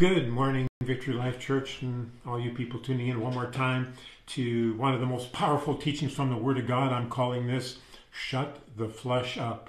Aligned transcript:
Good 0.00 0.30
morning, 0.30 0.66
Victory 0.82 1.12
Life 1.12 1.38
Church, 1.38 1.82
and 1.82 2.10
all 2.24 2.40
you 2.40 2.52
people 2.52 2.80
tuning 2.80 3.08
in 3.08 3.20
one 3.20 3.34
more 3.34 3.50
time 3.50 3.92
to 4.28 4.74
one 4.76 4.94
of 4.94 5.00
the 5.00 5.04
most 5.04 5.30
powerful 5.30 5.74
teachings 5.74 6.14
from 6.14 6.30
the 6.30 6.38
Word 6.38 6.56
of 6.56 6.66
God. 6.66 6.90
I'm 6.90 7.10
calling 7.10 7.46
this 7.46 7.80
Shut 8.10 8.60
the 8.78 8.88
Flesh 8.88 9.36
Up. 9.36 9.68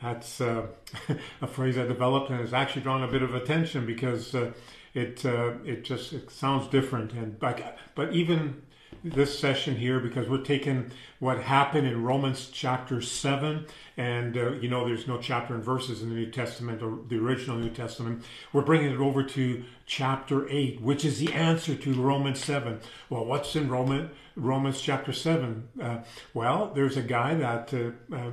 That's 0.00 0.40
uh, 0.40 0.68
a 1.42 1.48
phrase 1.48 1.76
I 1.76 1.86
developed 1.86 2.30
and 2.30 2.38
has 2.38 2.54
actually 2.54 2.82
drawn 2.82 3.02
a 3.02 3.08
bit 3.08 3.22
of 3.22 3.34
attention 3.34 3.84
because 3.84 4.32
uh, 4.32 4.52
it 4.94 5.26
uh, 5.26 5.54
it 5.64 5.82
just 5.82 6.12
it 6.12 6.30
sounds 6.30 6.68
different. 6.68 7.12
And 7.12 7.40
but, 7.40 7.76
but 7.96 8.12
even 8.12 8.62
this 9.04 9.38
session 9.38 9.76
here 9.76 10.00
because 10.00 10.30
we're 10.30 10.38
taking 10.38 10.90
what 11.18 11.38
happened 11.38 11.86
in 11.86 12.02
Romans 12.02 12.48
chapter 12.50 13.02
7 13.02 13.66
and 13.98 14.36
uh, 14.36 14.52
you 14.52 14.68
know 14.68 14.86
there's 14.86 15.06
no 15.06 15.18
chapter 15.18 15.54
and 15.54 15.62
verses 15.62 16.02
in 16.02 16.08
the 16.08 16.14
New 16.14 16.30
Testament 16.30 16.82
or 16.82 16.98
the 17.08 17.18
original 17.18 17.58
New 17.58 17.68
Testament. 17.68 18.24
We're 18.54 18.62
bringing 18.62 18.92
it 18.92 18.98
over 18.98 19.22
to 19.22 19.64
chapter 19.84 20.48
8 20.48 20.80
which 20.80 21.04
is 21.04 21.18
the 21.18 21.30
answer 21.34 21.74
to 21.74 21.94
Romans 21.94 22.42
7 22.42 22.80
well 23.10 23.26
what's 23.26 23.54
in 23.54 23.68
Roman 23.68 24.10
Romans 24.36 24.80
chapter 24.80 25.12
7 25.12 25.68
uh, 25.82 25.98
well 26.32 26.72
there's 26.74 26.96
a 26.96 27.02
guy 27.02 27.34
that 27.34 27.74
uh, 27.74 28.14
uh 28.14 28.30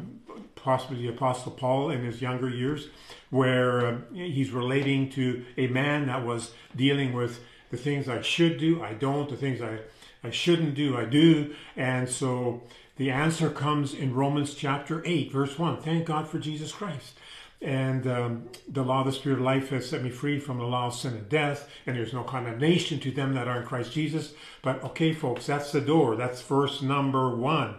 possibly 0.55 1.02
the 1.02 1.09
apostle 1.09 1.52
Paul 1.52 1.89
in 1.89 2.05
his 2.05 2.22
younger 2.22 2.47
years 2.47 2.88
where 3.30 3.85
uh, 3.85 3.97
he's 4.13 4.52
relating 4.52 5.09
to 5.09 5.44
a 5.58 5.67
man 5.67 6.08
that 6.08 6.25
was 6.25 6.52
dealing 6.77 7.11
with 7.11 7.44
the 7.72 7.77
things 7.77 8.08
I 8.08 8.22
should 8.22 8.58
do 8.58 8.81
I 8.81 8.94
don't 8.94 9.30
the 9.30 9.35
things 9.35 9.61
I 9.61 9.80
I 10.23 10.30
shouldn't 10.30 10.75
do, 10.75 10.98
I 10.98 11.05
do. 11.05 11.53
And 11.75 12.09
so 12.09 12.61
the 12.98 13.09
answer 13.09 13.49
comes 13.49 13.93
in 13.93 14.13
Romans 14.13 14.53
chapter 14.53 15.02
8, 15.05 15.31
verse 15.31 15.57
1. 15.57 15.81
Thank 15.81 16.05
God 16.05 16.27
for 16.27 16.39
Jesus 16.39 16.71
Christ. 16.71 17.17
And 17.61 18.07
um, 18.07 18.49
the 18.67 18.84
law 18.84 19.02
of 19.02 19.05
the 19.05 19.11
Spirit 19.11 19.39
of 19.39 19.45
life 19.45 19.70
has 19.70 19.88
set 19.88 20.03
me 20.03 20.09
free 20.09 20.39
from 20.39 20.57
the 20.57 20.66
law 20.66 20.88
of 20.88 20.95
sin 20.95 21.13
and 21.13 21.30
death, 21.30 21.70
and 21.85 21.95
there's 21.95 22.13
no 22.13 22.23
condemnation 22.23 22.99
to 23.02 23.11
them 23.11 23.35
that 23.35 23.47
are 23.47 23.61
in 23.61 23.67
Christ 23.67 23.91
Jesus. 23.91 24.34
But 24.63 24.84
okay, 24.84 25.13
folks, 25.13 25.45
that's 25.45 25.72
the 25.72 25.81
door. 25.81 26.16
That's 26.16 26.42
verse 26.42 26.81
number 26.81 27.36
one. 27.36 27.75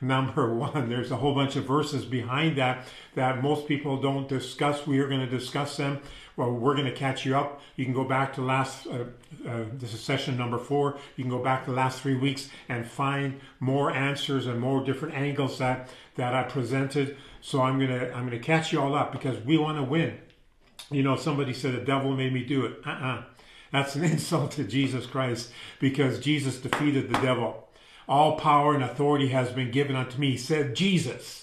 Number 0.00 0.54
one, 0.54 0.88
there's 0.88 1.10
a 1.10 1.16
whole 1.16 1.34
bunch 1.34 1.56
of 1.56 1.64
verses 1.64 2.04
behind 2.04 2.56
that 2.56 2.86
that 3.14 3.42
most 3.42 3.66
people 3.66 4.00
don't 4.00 4.28
discuss. 4.28 4.86
We 4.86 5.00
are 5.00 5.08
going 5.08 5.20
to 5.20 5.26
discuss 5.26 5.76
them 5.76 6.00
well, 6.40 6.52
we're 6.52 6.74
going 6.74 6.86
to 6.86 6.94
catch 6.94 7.26
you 7.26 7.36
up. 7.36 7.60
You 7.76 7.84
can 7.84 7.92
go 7.92 8.04
back 8.04 8.32
to 8.36 8.40
last, 8.40 8.86
uh, 8.86 9.04
uh, 9.46 9.64
this 9.74 9.92
is 9.92 10.00
session 10.00 10.38
number 10.38 10.56
four. 10.56 10.96
You 11.16 11.24
can 11.24 11.30
go 11.30 11.42
back 11.42 11.66
to 11.66 11.70
the 11.70 11.76
last 11.76 12.00
three 12.00 12.14
weeks 12.14 12.48
and 12.66 12.86
find 12.86 13.40
more 13.58 13.90
answers 13.90 14.46
and 14.46 14.58
more 14.58 14.82
different 14.82 15.14
angles 15.14 15.58
that, 15.58 15.90
that 16.16 16.34
I 16.34 16.44
presented. 16.44 17.18
So 17.42 17.60
I'm 17.60 17.78
going 17.78 17.90
to, 17.90 18.10
I'm 18.14 18.26
going 18.26 18.38
to 18.38 18.44
catch 18.44 18.72
you 18.72 18.80
all 18.80 18.94
up 18.94 19.12
because 19.12 19.38
we 19.44 19.58
want 19.58 19.76
to 19.76 19.82
win. 19.82 20.18
You 20.90 21.02
know, 21.02 21.14
somebody 21.14 21.52
said 21.52 21.74
the 21.74 21.84
devil 21.84 22.16
made 22.16 22.32
me 22.32 22.42
do 22.42 22.64
it. 22.64 22.80
Uh-uh. 22.86 23.24
That's 23.70 23.94
an 23.94 24.04
insult 24.10 24.52
to 24.52 24.64
Jesus 24.64 25.04
Christ 25.04 25.52
because 25.78 26.20
Jesus 26.20 26.58
defeated 26.58 27.12
the 27.12 27.20
devil. 27.20 27.68
All 28.10 28.36
power 28.36 28.74
and 28.74 28.84
authority 28.84 29.28
has 29.28 29.50
been 29.50 29.70
given 29.70 29.96
unto 29.96 30.18
me, 30.18 30.36
said 30.36 30.76
Jesus 30.76 31.40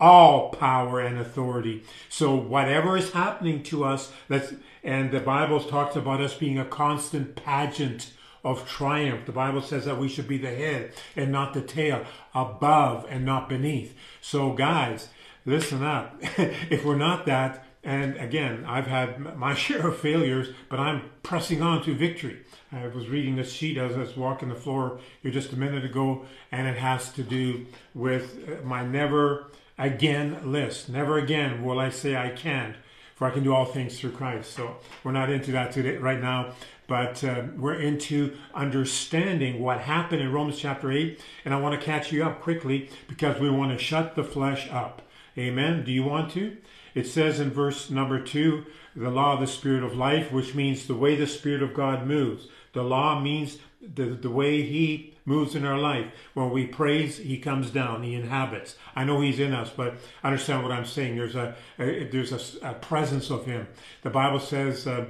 all 0.00 0.50
power 0.50 1.00
and 1.00 1.18
authority. 1.18 1.82
So 2.08 2.34
whatever 2.34 2.96
is 2.96 3.12
happening 3.12 3.62
to 3.64 3.84
us, 3.84 4.12
let's, 4.28 4.54
and 4.84 5.10
the 5.10 5.20
Bible 5.20 5.60
talks 5.60 5.96
about 5.96 6.20
us 6.20 6.34
being 6.34 6.58
a 6.58 6.64
constant 6.64 7.36
pageant 7.36 8.12
of 8.44 8.68
triumph. 8.68 9.26
The 9.26 9.32
Bible 9.32 9.62
says 9.62 9.84
that 9.86 9.98
we 9.98 10.08
should 10.08 10.28
be 10.28 10.38
the 10.38 10.54
head 10.54 10.92
and 11.16 11.32
not 11.32 11.52
the 11.52 11.62
tail, 11.62 12.04
above 12.34 13.06
and 13.10 13.24
not 13.24 13.48
beneath. 13.48 13.96
So 14.20 14.52
guys, 14.52 15.08
listen 15.44 15.82
up. 15.82 16.16
if 16.20 16.84
we're 16.84 16.96
not 16.96 17.26
that, 17.26 17.64
and 17.88 18.18
again, 18.18 18.66
I've 18.68 18.86
had 18.86 19.38
my 19.38 19.54
share 19.64 19.88
of 19.88 19.96
failures, 19.96 20.48
but 20.68 20.78
I'm 20.78 21.08
pressing 21.22 21.62
on 21.62 21.82
to 21.84 21.94
victory. 21.94 22.40
I 22.70 22.86
was 22.88 23.08
reading 23.08 23.36
this 23.36 23.50
sheet 23.50 23.78
as 23.78 23.96
I 23.96 24.00
was 24.00 24.14
walking 24.14 24.50
the 24.50 24.54
floor 24.54 25.00
here 25.22 25.32
just 25.32 25.54
a 25.54 25.56
minute 25.56 25.86
ago, 25.86 26.26
and 26.52 26.68
it 26.68 26.76
has 26.76 27.10
to 27.14 27.22
do 27.22 27.64
with 27.94 28.62
my 28.62 28.84
never 28.84 29.50
again 29.78 30.52
list. 30.52 30.90
Never 30.90 31.16
again 31.16 31.64
will 31.64 31.80
I 31.80 31.88
say 31.88 32.14
I 32.14 32.28
can't, 32.28 32.76
for 33.14 33.26
I 33.26 33.30
can 33.30 33.42
do 33.42 33.54
all 33.54 33.64
things 33.64 33.98
through 33.98 34.12
Christ. 34.12 34.52
So 34.52 34.76
we're 35.02 35.12
not 35.12 35.30
into 35.30 35.50
that 35.52 35.72
today, 35.72 35.96
right 35.96 36.20
now, 36.20 36.52
but 36.88 37.24
uh, 37.24 37.44
we're 37.56 37.80
into 37.80 38.36
understanding 38.52 39.62
what 39.62 39.80
happened 39.80 40.20
in 40.20 40.30
Romans 40.30 40.58
chapter 40.58 40.92
8. 40.92 41.18
And 41.46 41.54
I 41.54 41.58
want 41.58 41.80
to 41.80 41.82
catch 41.82 42.12
you 42.12 42.22
up 42.22 42.42
quickly 42.42 42.90
because 43.08 43.40
we 43.40 43.48
want 43.48 43.72
to 43.72 43.82
shut 43.82 44.14
the 44.14 44.24
flesh 44.24 44.68
up. 44.70 45.00
Amen. 45.38 45.84
Do 45.84 45.92
you 45.92 46.02
want 46.02 46.32
to? 46.32 46.58
It 46.98 47.06
says 47.06 47.38
in 47.38 47.50
verse 47.50 47.90
number 47.90 48.20
2 48.20 48.66
the 48.96 49.08
law 49.08 49.34
of 49.34 49.40
the 49.40 49.46
Spirit 49.46 49.84
of 49.84 49.96
life, 49.96 50.32
which 50.32 50.56
means 50.56 50.84
the 50.84 50.96
way 50.96 51.14
the 51.14 51.28
Spirit 51.28 51.62
of 51.62 51.72
God 51.72 52.04
moves. 52.04 52.48
The 52.72 52.82
law 52.82 53.20
means 53.20 53.58
the, 53.80 54.06
the 54.06 54.30
way 54.30 54.62
He 54.62 55.14
moves 55.24 55.54
in 55.54 55.64
our 55.64 55.78
life. 55.78 56.06
When 56.34 56.50
we 56.50 56.66
praise, 56.66 57.18
He 57.18 57.38
comes 57.38 57.70
down, 57.70 58.02
He 58.02 58.14
inhabits. 58.14 58.74
I 58.96 59.04
know 59.04 59.20
He's 59.20 59.38
in 59.38 59.54
us, 59.54 59.70
but 59.70 59.94
understand 60.24 60.64
what 60.64 60.72
I'm 60.72 60.86
saying. 60.86 61.14
There's 61.14 61.36
a, 61.36 61.54
a 61.78 62.08
there's 62.08 62.32
a, 62.32 62.70
a, 62.70 62.74
presence 62.74 63.30
of 63.30 63.46
Him. 63.46 63.68
The 64.02 64.10
Bible 64.10 64.40
says 64.40 64.84
uh, 64.88 65.06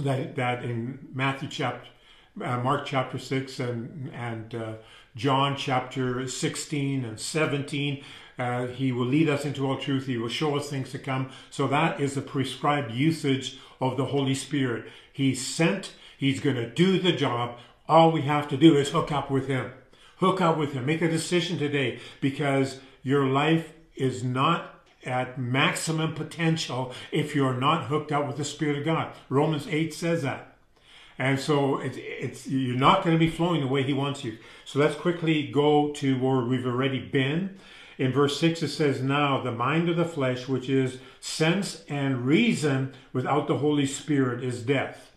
that 0.00 0.36
that 0.36 0.64
in 0.64 1.08
Matthew 1.12 1.50
chapter, 1.50 1.90
uh, 2.42 2.60
Mark 2.60 2.86
chapter 2.86 3.18
six, 3.18 3.60
and 3.60 4.10
and 4.14 4.54
uh, 4.54 4.72
John 5.16 5.56
chapter 5.56 6.26
16 6.26 7.04
and 7.04 7.20
17. 7.20 8.02
Uh, 8.38 8.66
he 8.66 8.90
will 8.92 9.06
lead 9.06 9.28
us 9.28 9.44
into 9.44 9.66
all 9.66 9.78
truth. 9.78 10.06
He 10.06 10.18
will 10.18 10.28
show 10.28 10.56
us 10.56 10.68
things 10.68 10.90
to 10.90 10.98
come. 10.98 11.30
So 11.50 11.66
that 11.68 12.00
is 12.00 12.14
the 12.14 12.22
prescribed 12.22 12.92
usage 12.92 13.58
of 13.80 13.96
the 13.96 14.06
Holy 14.06 14.34
Spirit. 14.34 14.86
He's 15.12 15.44
sent. 15.46 15.92
He's 16.18 16.40
going 16.40 16.56
to 16.56 16.68
do 16.68 16.98
the 16.98 17.12
job. 17.12 17.58
All 17.88 18.10
we 18.10 18.22
have 18.22 18.48
to 18.48 18.56
do 18.56 18.76
is 18.76 18.90
hook 18.90 19.12
up 19.12 19.30
with 19.30 19.46
Him. 19.46 19.72
Hook 20.16 20.40
up 20.40 20.56
with 20.56 20.72
Him. 20.72 20.86
Make 20.86 21.02
a 21.02 21.08
decision 21.08 21.58
today 21.58 22.00
because 22.20 22.80
your 23.02 23.26
life 23.26 23.72
is 23.94 24.24
not 24.24 24.74
at 25.04 25.38
maximum 25.38 26.14
potential 26.14 26.92
if 27.12 27.34
you're 27.34 27.54
not 27.54 27.86
hooked 27.86 28.10
up 28.10 28.26
with 28.26 28.36
the 28.36 28.44
Spirit 28.44 28.78
of 28.78 28.84
God. 28.84 29.12
Romans 29.28 29.66
8 29.68 29.92
says 29.92 30.22
that. 30.22 30.56
And 31.18 31.38
so 31.38 31.78
it's, 31.78 31.96
it's 32.00 32.46
you're 32.48 32.76
not 32.76 33.04
going 33.04 33.14
to 33.14 33.24
be 33.24 33.30
flowing 33.30 33.60
the 33.60 33.68
way 33.68 33.82
He 33.82 33.92
wants 33.92 34.24
you. 34.24 34.38
So 34.64 34.78
let's 34.78 34.96
quickly 34.96 35.46
go 35.46 35.92
to 35.92 36.18
where 36.18 36.44
we've 36.44 36.66
already 36.66 36.98
been. 36.98 37.58
In 37.98 38.12
verse 38.12 38.38
6, 38.40 38.62
it 38.62 38.68
says, 38.68 39.02
Now 39.02 39.40
the 39.42 39.52
mind 39.52 39.88
of 39.88 39.96
the 39.96 40.04
flesh, 40.04 40.48
which 40.48 40.68
is 40.68 40.98
sense 41.20 41.84
and 41.88 42.26
reason 42.26 42.94
without 43.12 43.46
the 43.46 43.58
Holy 43.58 43.86
Spirit, 43.86 44.42
is 44.42 44.62
death. 44.62 45.12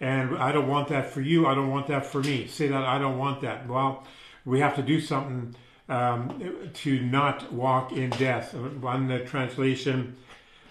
And 0.00 0.36
I 0.38 0.52
don't 0.52 0.68
want 0.68 0.88
that 0.88 1.10
for 1.10 1.20
you. 1.20 1.46
I 1.46 1.54
don't 1.54 1.70
want 1.70 1.88
that 1.88 2.06
for 2.06 2.22
me. 2.22 2.46
Say 2.46 2.68
that 2.68 2.82
I 2.82 2.98
don't 2.98 3.18
want 3.18 3.42
that. 3.42 3.68
Well, 3.68 4.06
we 4.44 4.60
have 4.60 4.76
to 4.76 4.82
do 4.82 5.00
something 5.00 5.54
um, 5.88 6.70
to 6.72 7.00
not 7.02 7.52
walk 7.52 7.92
in 7.92 8.10
death. 8.10 8.54
One 8.54 9.26
translation 9.26 10.16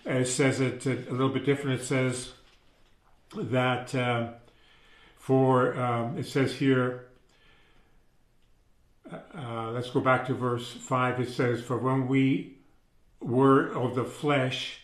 uh, 0.10 0.24
says 0.24 0.62
it 0.62 0.86
a 0.86 1.12
little 1.12 1.30
bit 1.30 1.46
different. 1.46 1.82
It 1.82 1.84
says 1.86 2.32
that 3.36 3.94
uh, 3.94 4.30
for, 5.18 5.80
um, 5.80 6.18
it 6.18 6.26
says 6.26 6.56
here, 6.56 7.09
uh, 9.12 9.72
let's 9.72 9.90
go 9.90 10.00
back 10.00 10.28
to 10.28 10.34
verse 10.34 10.72
5. 10.72 11.20
It 11.20 11.30
says, 11.30 11.62
For 11.62 11.78
when 11.78 12.08
we 12.08 12.58
were 13.20 13.68
of 13.68 13.96
the 13.96 14.04
flesh, 14.04 14.82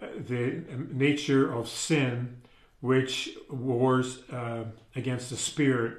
uh, 0.00 0.06
the 0.16 0.62
nature 0.90 1.52
of 1.52 1.68
sin, 1.68 2.42
which 2.80 3.30
wars 3.48 4.28
uh, 4.30 4.64
against 4.96 5.30
the 5.30 5.36
spirit. 5.36 5.98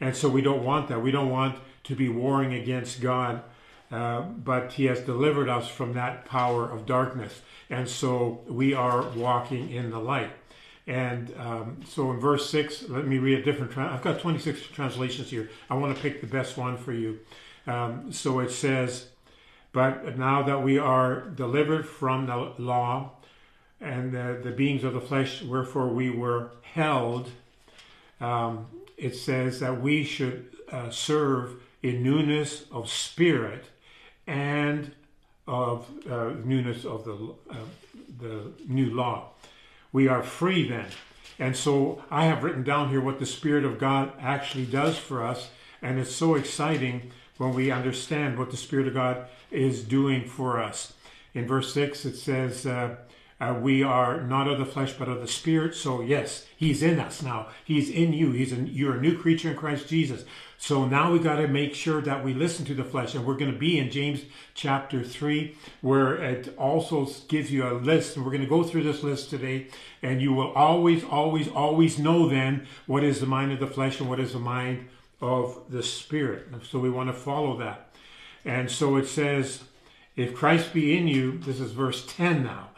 And 0.00 0.14
so 0.14 0.28
we 0.28 0.42
don't 0.42 0.64
want 0.64 0.88
that. 0.88 1.02
We 1.02 1.10
don't 1.10 1.30
want 1.30 1.58
to 1.84 1.94
be 1.94 2.08
warring 2.08 2.54
against 2.54 3.00
God, 3.00 3.42
uh, 3.90 4.20
but 4.20 4.72
He 4.72 4.84
has 4.86 5.00
delivered 5.00 5.48
us 5.48 5.68
from 5.68 5.94
that 5.94 6.26
power 6.26 6.70
of 6.70 6.86
darkness. 6.86 7.40
And 7.70 7.88
so 7.88 8.44
we 8.46 8.74
are 8.74 9.02
walking 9.10 9.70
in 9.70 9.90
the 9.90 9.98
light. 9.98 10.32
And 10.86 11.32
um, 11.38 11.80
so 11.86 12.10
in 12.10 12.18
verse 12.18 12.48
6, 12.50 12.88
let 12.88 13.06
me 13.06 13.18
read 13.18 13.38
a 13.38 13.42
different, 13.42 13.72
tra- 13.72 13.92
I've 13.92 14.02
got 14.02 14.20
26 14.20 14.68
translations 14.68 15.30
here. 15.30 15.50
I 15.68 15.74
want 15.74 15.94
to 15.94 16.02
pick 16.02 16.20
the 16.20 16.26
best 16.26 16.56
one 16.56 16.76
for 16.76 16.92
you. 16.92 17.20
Um, 17.66 18.12
so 18.12 18.40
it 18.40 18.50
says, 18.50 19.08
But 19.72 20.18
now 20.18 20.42
that 20.42 20.62
we 20.62 20.78
are 20.78 21.20
delivered 21.20 21.86
from 21.86 22.26
the 22.26 22.52
law 22.58 23.12
and 23.80 24.12
the, 24.12 24.40
the 24.42 24.50
beings 24.50 24.84
of 24.84 24.94
the 24.94 25.00
flesh, 25.00 25.42
wherefore 25.42 25.88
we 25.88 26.10
were 26.10 26.50
held, 26.62 27.30
um, 28.20 28.66
it 28.96 29.14
says 29.14 29.60
that 29.60 29.80
we 29.80 30.04
should 30.04 30.56
uh, 30.70 30.90
serve 30.90 31.54
in 31.82 32.02
newness 32.02 32.64
of 32.70 32.90
spirit 32.90 33.64
and 34.26 34.92
of 35.46 35.86
uh, 36.08 36.32
newness 36.44 36.84
of 36.84 37.04
the, 37.04 37.34
uh, 37.50 37.56
the 38.18 38.52
new 38.68 38.90
law. 38.90 39.30
We 39.92 40.08
are 40.08 40.22
free 40.22 40.68
then. 40.68 40.86
And 41.38 41.56
so 41.56 42.04
I 42.10 42.26
have 42.26 42.44
written 42.44 42.62
down 42.62 42.90
here 42.90 43.00
what 43.00 43.18
the 43.18 43.26
Spirit 43.26 43.64
of 43.64 43.78
God 43.78 44.12
actually 44.20 44.66
does 44.66 44.98
for 44.98 45.24
us. 45.24 45.50
And 45.80 45.98
it's 45.98 46.14
so 46.14 46.34
exciting 46.34 47.12
when 47.38 47.54
we 47.54 47.70
understand 47.70 48.38
what 48.38 48.50
the 48.50 48.56
Spirit 48.56 48.86
of 48.86 48.94
God 48.94 49.26
is 49.50 49.82
doing 49.82 50.26
for 50.26 50.62
us. 50.62 50.92
In 51.32 51.46
verse 51.46 51.72
6, 51.72 52.04
it 52.04 52.16
says, 52.16 52.66
uh, 52.66 52.96
Uh, 53.40 53.58
we 53.58 53.82
are 53.82 54.20
not 54.20 54.46
of 54.46 54.58
the 54.58 54.66
flesh, 54.66 54.92
but 54.92 55.08
of 55.08 55.20
the 55.20 55.28
spirit. 55.28 55.74
So 55.74 56.02
yes, 56.02 56.46
He's 56.56 56.82
in 56.82 57.00
us 57.00 57.22
now. 57.22 57.48
He's 57.64 57.88
in 57.88 58.12
you. 58.12 58.32
He's 58.32 58.52
in, 58.52 58.66
you're 58.66 58.96
a 58.96 59.00
new 59.00 59.16
creature 59.16 59.50
in 59.50 59.56
Christ 59.56 59.88
Jesus. 59.88 60.24
So 60.58 60.84
now 60.84 61.10
we 61.10 61.18
got 61.18 61.36
to 61.36 61.48
make 61.48 61.74
sure 61.74 62.02
that 62.02 62.22
we 62.22 62.34
listen 62.34 62.66
to 62.66 62.74
the 62.74 62.84
flesh, 62.84 63.14
and 63.14 63.24
we're 63.24 63.38
going 63.38 63.50
to 63.50 63.58
be 63.58 63.78
in 63.78 63.90
James 63.90 64.20
chapter 64.52 65.02
three, 65.02 65.56
where 65.80 66.16
it 66.16 66.54
also 66.58 67.06
gives 67.28 67.50
you 67.50 67.66
a 67.66 67.72
list, 67.72 68.16
and 68.16 68.26
we're 68.26 68.32
going 68.32 68.42
to 68.42 68.48
go 68.48 68.62
through 68.62 68.82
this 68.82 69.02
list 69.02 69.30
today, 69.30 69.68
and 70.02 70.20
you 70.20 70.34
will 70.34 70.52
always, 70.52 71.02
always, 71.02 71.48
always 71.48 71.98
know 71.98 72.28
then 72.28 72.66
what 72.86 73.02
is 73.02 73.20
the 73.20 73.26
mind 73.26 73.52
of 73.52 73.60
the 73.60 73.66
flesh 73.66 74.00
and 74.00 74.10
what 74.10 74.20
is 74.20 74.34
the 74.34 74.38
mind 74.38 74.86
of 75.22 75.62
the 75.70 75.82
spirit. 75.82 76.46
So 76.70 76.78
we 76.78 76.90
want 76.90 77.08
to 77.08 77.14
follow 77.14 77.56
that. 77.58 77.94
And 78.44 78.70
so 78.70 78.96
it 78.96 79.06
says, 79.06 79.64
if 80.16 80.34
Christ 80.34 80.72
be 80.72 80.96
in 80.96 81.08
you, 81.08 81.38
this 81.38 81.60
is 81.60 81.72
verse 81.72 82.04
10 82.06 82.42
now, 82.42 82.69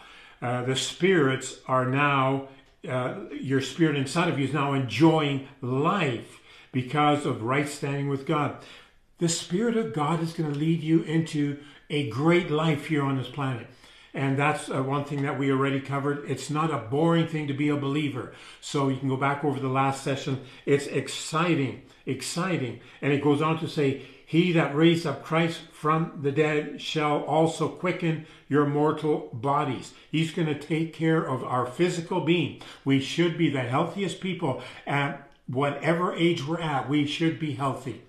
uh, 0.42 0.64
the 0.64 0.76
spirits 0.76 1.60
are 1.66 1.86
now, 1.86 2.48
uh, 2.88 3.14
your 3.30 3.60
spirit 3.60 3.96
inside 3.96 4.28
of 4.28 4.38
you 4.38 4.46
is 4.46 4.52
now 4.52 4.72
enjoying 4.72 5.48
life 5.60 6.40
because 6.72 7.24
of 7.24 7.42
right 7.42 7.68
standing 7.68 8.08
with 8.08 8.26
God. 8.26 8.56
The 9.18 9.28
Spirit 9.28 9.76
of 9.76 9.92
God 9.92 10.20
is 10.20 10.32
going 10.32 10.52
to 10.52 10.58
lead 10.58 10.82
you 10.82 11.02
into 11.02 11.58
a 11.88 12.08
great 12.08 12.50
life 12.50 12.86
here 12.86 13.04
on 13.04 13.18
this 13.18 13.28
planet. 13.28 13.68
And 14.14 14.36
that's 14.36 14.68
uh, 14.68 14.82
one 14.82 15.04
thing 15.04 15.22
that 15.22 15.38
we 15.38 15.52
already 15.52 15.80
covered. 15.80 16.28
It's 16.28 16.50
not 16.50 16.72
a 16.72 16.78
boring 16.78 17.28
thing 17.28 17.46
to 17.46 17.54
be 17.54 17.68
a 17.68 17.76
believer. 17.76 18.32
So 18.60 18.88
you 18.88 18.96
can 18.96 19.08
go 19.08 19.16
back 19.16 19.44
over 19.44 19.60
the 19.60 19.68
last 19.68 20.02
session. 20.02 20.42
It's 20.66 20.86
exciting, 20.86 21.82
exciting. 22.04 22.80
And 23.00 23.12
it 23.12 23.22
goes 23.22 23.40
on 23.40 23.60
to 23.60 23.68
say, 23.68 24.02
He 24.32 24.50
that 24.52 24.74
raised 24.74 25.06
up 25.06 25.22
Christ 25.22 25.60
from 25.72 26.20
the 26.22 26.32
dead 26.32 26.80
shall 26.80 27.22
also 27.24 27.68
quicken 27.68 28.26
your 28.48 28.64
mortal 28.64 29.28
bodies. 29.30 29.92
He's 30.10 30.32
going 30.32 30.48
to 30.48 30.58
take 30.58 30.94
care 30.94 31.22
of 31.22 31.44
our 31.44 31.66
physical 31.66 32.22
being. 32.22 32.62
We 32.82 32.98
should 32.98 33.36
be 33.36 33.50
the 33.50 33.60
healthiest 33.60 34.22
people 34.22 34.62
at 34.86 35.30
whatever 35.46 36.14
age 36.14 36.46
we're 36.46 36.62
at, 36.62 36.88
we 36.88 37.06
should 37.06 37.38
be 37.38 37.52
healthy. 37.52 38.04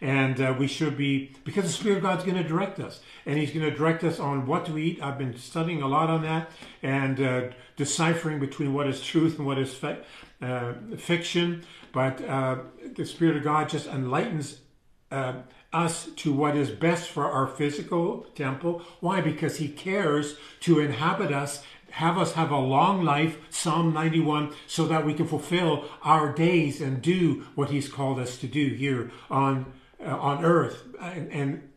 And 0.00 0.40
uh, 0.40 0.56
we 0.58 0.66
should 0.66 0.98
be, 0.98 1.36
because 1.44 1.66
the 1.66 1.70
Spirit 1.70 1.98
of 1.98 2.02
God's 2.02 2.24
going 2.24 2.42
to 2.42 2.48
direct 2.48 2.80
us. 2.80 2.98
And 3.24 3.38
He's 3.38 3.52
going 3.52 3.70
to 3.70 3.70
direct 3.70 4.02
us 4.02 4.18
on 4.18 4.46
what 4.46 4.66
to 4.66 4.78
eat. 4.78 5.00
I've 5.00 5.16
been 5.16 5.38
studying 5.38 5.80
a 5.80 5.86
lot 5.86 6.10
on 6.10 6.22
that 6.22 6.50
and 6.82 7.20
uh, 7.20 7.42
deciphering 7.76 8.40
between 8.40 8.74
what 8.74 8.88
is 8.88 9.00
truth 9.00 9.38
and 9.38 9.46
what 9.46 9.58
is 9.58 9.72
fi- 9.74 10.00
uh, 10.42 10.72
fiction. 10.96 11.62
But 11.92 12.20
uh, 12.24 12.62
the 12.96 13.06
Spirit 13.06 13.36
of 13.36 13.44
God 13.44 13.68
just 13.68 13.86
enlightens 13.86 14.62
uh, 15.10 15.34
us 15.72 16.08
to 16.16 16.32
what 16.32 16.56
is 16.56 16.70
best 16.70 17.08
for 17.08 17.24
our 17.24 17.46
physical 17.46 18.26
temple. 18.34 18.82
Why? 19.00 19.20
Because 19.20 19.56
He 19.58 19.68
cares 19.68 20.36
to 20.60 20.80
inhabit 20.80 21.32
us 21.32 21.62
have 21.92 22.18
us 22.18 22.32
have 22.32 22.50
a 22.50 22.58
long 22.58 23.04
life, 23.04 23.38
Psalm 23.50 23.92
91, 23.92 24.54
so 24.66 24.86
that 24.86 25.06
we 25.06 25.14
can 25.14 25.26
fulfill 25.26 25.84
our 26.02 26.32
days 26.32 26.80
and 26.80 27.00
do 27.00 27.46
what 27.54 27.70
He's 27.70 27.88
called 27.88 28.18
us 28.18 28.36
to 28.38 28.46
do 28.46 28.68
here 28.68 29.10
on 29.30 29.72
uh, 30.00 30.16
on 30.16 30.44
earth. 30.44 30.84
And, 31.00 31.32
and 31.32 31.68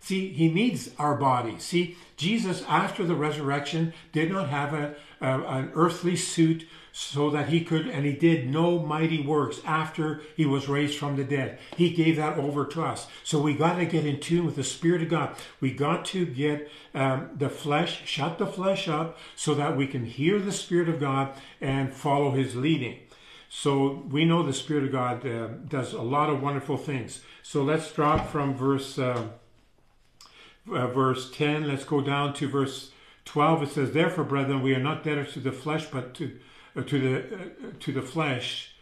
see, 0.00 0.32
He 0.32 0.50
needs 0.50 0.90
our 0.98 1.16
body. 1.16 1.58
See, 1.58 1.96
Jesus, 2.16 2.62
after 2.68 3.04
the 3.04 3.14
resurrection, 3.14 3.92
did 4.12 4.30
not 4.30 4.48
have 4.48 4.72
a, 4.72 4.94
a 5.20 5.42
an 5.42 5.70
earthly 5.74 6.16
suit 6.16 6.66
so 6.98 7.30
that 7.30 7.48
he 7.48 7.60
could, 7.60 7.86
and 7.86 8.04
he 8.04 8.12
did 8.12 8.50
no 8.50 8.80
mighty 8.80 9.22
works 9.22 9.60
after 9.64 10.20
he 10.36 10.44
was 10.44 10.68
raised 10.68 10.98
from 10.98 11.14
the 11.14 11.22
dead. 11.22 11.56
He 11.76 11.90
gave 11.90 12.16
that 12.16 12.36
over 12.36 12.66
to 12.66 12.82
us. 12.82 13.06
So 13.22 13.40
we 13.40 13.54
got 13.54 13.76
to 13.76 13.86
get 13.86 14.04
in 14.04 14.18
tune 14.18 14.44
with 14.44 14.56
the 14.56 14.64
Spirit 14.64 15.02
of 15.02 15.08
God. 15.08 15.36
We 15.60 15.70
got 15.70 16.04
to 16.06 16.26
get 16.26 16.68
um, 16.94 17.30
the 17.36 17.48
flesh, 17.48 18.02
shut 18.04 18.38
the 18.38 18.48
flesh 18.48 18.88
up 18.88 19.16
so 19.36 19.54
that 19.54 19.76
we 19.76 19.86
can 19.86 20.06
hear 20.06 20.40
the 20.40 20.50
Spirit 20.50 20.88
of 20.88 20.98
God 20.98 21.34
and 21.60 21.94
follow 21.94 22.32
his 22.32 22.56
leading. 22.56 22.98
So 23.48 24.04
we 24.10 24.24
know 24.24 24.42
the 24.42 24.52
Spirit 24.52 24.82
of 24.82 24.90
God 24.90 25.24
uh, 25.24 25.46
does 25.68 25.92
a 25.92 26.02
lot 26.02 26.30
of 26.30 26.42
wonderful 26.42 26.76
things. 26.76 27.22
So 27.44 27.62
let's 27.62 27.92
drop 27.92 28.28
from 28.28 28.56
verse 28.56 28.98
uh, 28.98 29.28
uh, 30.68 30.88
verse 30.88 31.30
10. 31.30 31.68
Let's 31.68 31.84
go 31.84 32.00
down 32.00 32.34
to 32.34 32.48
verse 32.48 32.90
12. 33.24 33.62
It 33.62 33.70
says, 33.70 33.92
Therefore, 33.92 34.24
brethren, 34.24 34.62
we 34.62 34.74
are 34.74 34.82
not 34.82 35.04
debtors 35.04 35.34
to 35.34 35.40
the 35.40 35.52
flesh, 35.52 35.86
but 35.86 36.12
to 36.14 36.38
to 36.82 36.98
the 36.98 37.18
uh, 37.18 37.38
to 37.80 37.92
the 37.92 38.02
flesh, 38.02 38.72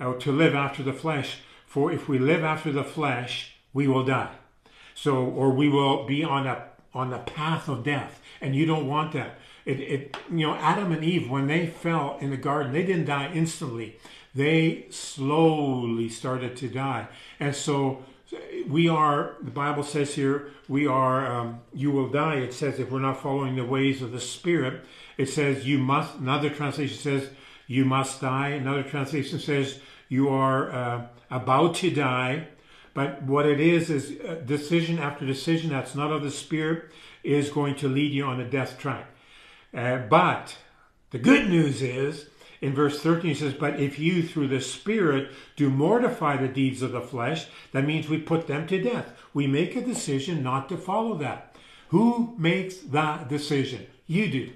or 0.00 0.16
to 0.16 0.32
live 0.32 0.54
after 0.54 0.82
the 0.82 0.92
flesh. 0.92 1.38
For 1.66 1.90
if 1.90 2.08
we 2.08 2.18
live 2.18 2.44
after 2.44 2.70
the 2.70 2.84
flesh, 2.84 3.56
we 3.72 3.88
will 3.88 4.04
die. 4.04 4.34
So, 4.94 5.24
or 5.24 5.50
we 5.50 5.68
will 5.68 6.06
be 6.06 6.22
on 6.22 6.46
a 6.46 6.68
on 6.92 7.10
the 7.10 7.18
path 7.18 7.68
of 7.68 7.84
death, 7.84 8.20
and 8.40 8.54
you 8.54 8.66
don't 8.66 8.86
want 8.86 9.12
that. 9.12 9.38
It, 9.64 9.80
it 9.80 10.16
you 10.30 10.46
know, 10.46 10.54
Adam 10.54 10.92
and 10.92 11.02
Eve 11.02 11.30
when 11.30 11.46
they 11.46 11.66
fell 11.66 12.18
in 12.20 12.30
the 12.30 12.36
garden, 12.36 12.72
they 12.72 12.84
didn't 12.84 13.06
die 13.06 13.30
instantly. 13.32 13.96
They 14.34 14.86
slowly 14.90 16.08
started 16.08 16.56
to 16.56 16.68
die, 16.68 17.08
and 17.40 17.54
so 17.54 18.04
we 18.68 18.88
are. 18.88 19.36
The 19.42 19.50
Bible 19.50 19.82
says 19.82 20.14
here, 20.14 20.48
we 20.68 20.86
are. 20.86 21.26
Um, 21.26 21.60
you 21.72 21.90
will 21.90 22.08
die. 22.08 22.36
It 22.36 22.54
says 22.54 22.78
if 22.78 22.90
we're 22.90 23.00
not 23.00 23.20
following 23.20 23.56
the 23.56 23.64
ways 23.64 24.02
of 24.02 24.12
the 24.12 24.20
Spirit. 24.20 24.84
It 25.16 25.26
says 25.26 25.66
you 25.66 25.78
must. 25.78 26.16
Another 26.16 26.50
translation 26.50 26.98
says 26.98 27.28
you 27.66 27.84
must 27.84 28.20
die. 28.20 28.48
Another 28.48 28.82
translation 28.82 29.38
says 29.38 29.80
you 30.08 30.28
are 30.28 30.70
uh, 30.70 31.06
about 31.30 31.74
to 31.76 31.90
die. 31.90 32.48
But 32.92 33.24
what 33.24 33.46
it 33.46 33.58
is 33.58 33.90
is 33.90 34.16
decision 34.46 34.98
after 34.98 35.26
decision 35.26 35.70
that's 35.70 35.94
not 35.94 36.12
of 36.12 36.22
the 36.22 36.30
Spirit 36.30 36.90
is 37.24 37.50
going 37.50 37.74
to 37.76 37.88
lead 37.88 38.12
you 38.12 38.24
on 38.24 38.40
a 38.40 38.48
death 38.48 38.78
track. 38.78 39.06
Uh, 39.72 39.98
but 39.98 40.56
the 41.10 41.18
good 41.18 41.48
news 41.48 41.82
is 41.82 42.28
in 42.60 42.74
verse 42.74 43.00
13 43.00 43.30
he 43.30 43.34
says, 43.34 43.52
But 43.52 43.80
if 43.80 43.98
you 43.98 44.22
through 44.22 44.48
the 44.48 44.60
Spirit 44.60 45.30
do 45.56 45.68
mortify 45.70 46.36
the 46.36 46.48
deeds 46.48 46.82
of 46.82 46.92
the 46.92 47.00
flesh, 47.00 47.46
that 47.72 47.84
means 47.84 48.08
we 48.08 48.18
put 48.18 48.46
them 48.46 48.66
to 48.68 48.80
death. 48.80 49.12
We 49.32 49.46
make 49.46 49.74
a 49.74 49.84
decision 49.84 50.42
not 50.42 50.68
to 50.68 50.76
follow 50.76 51.16
that. 51.18 51.56
Who 51.88 52.34
makes 52.38 52.76
that 52.78 53.28
decision? 53.28 53.86
You 54.06 54.30
do. 54.30 54.52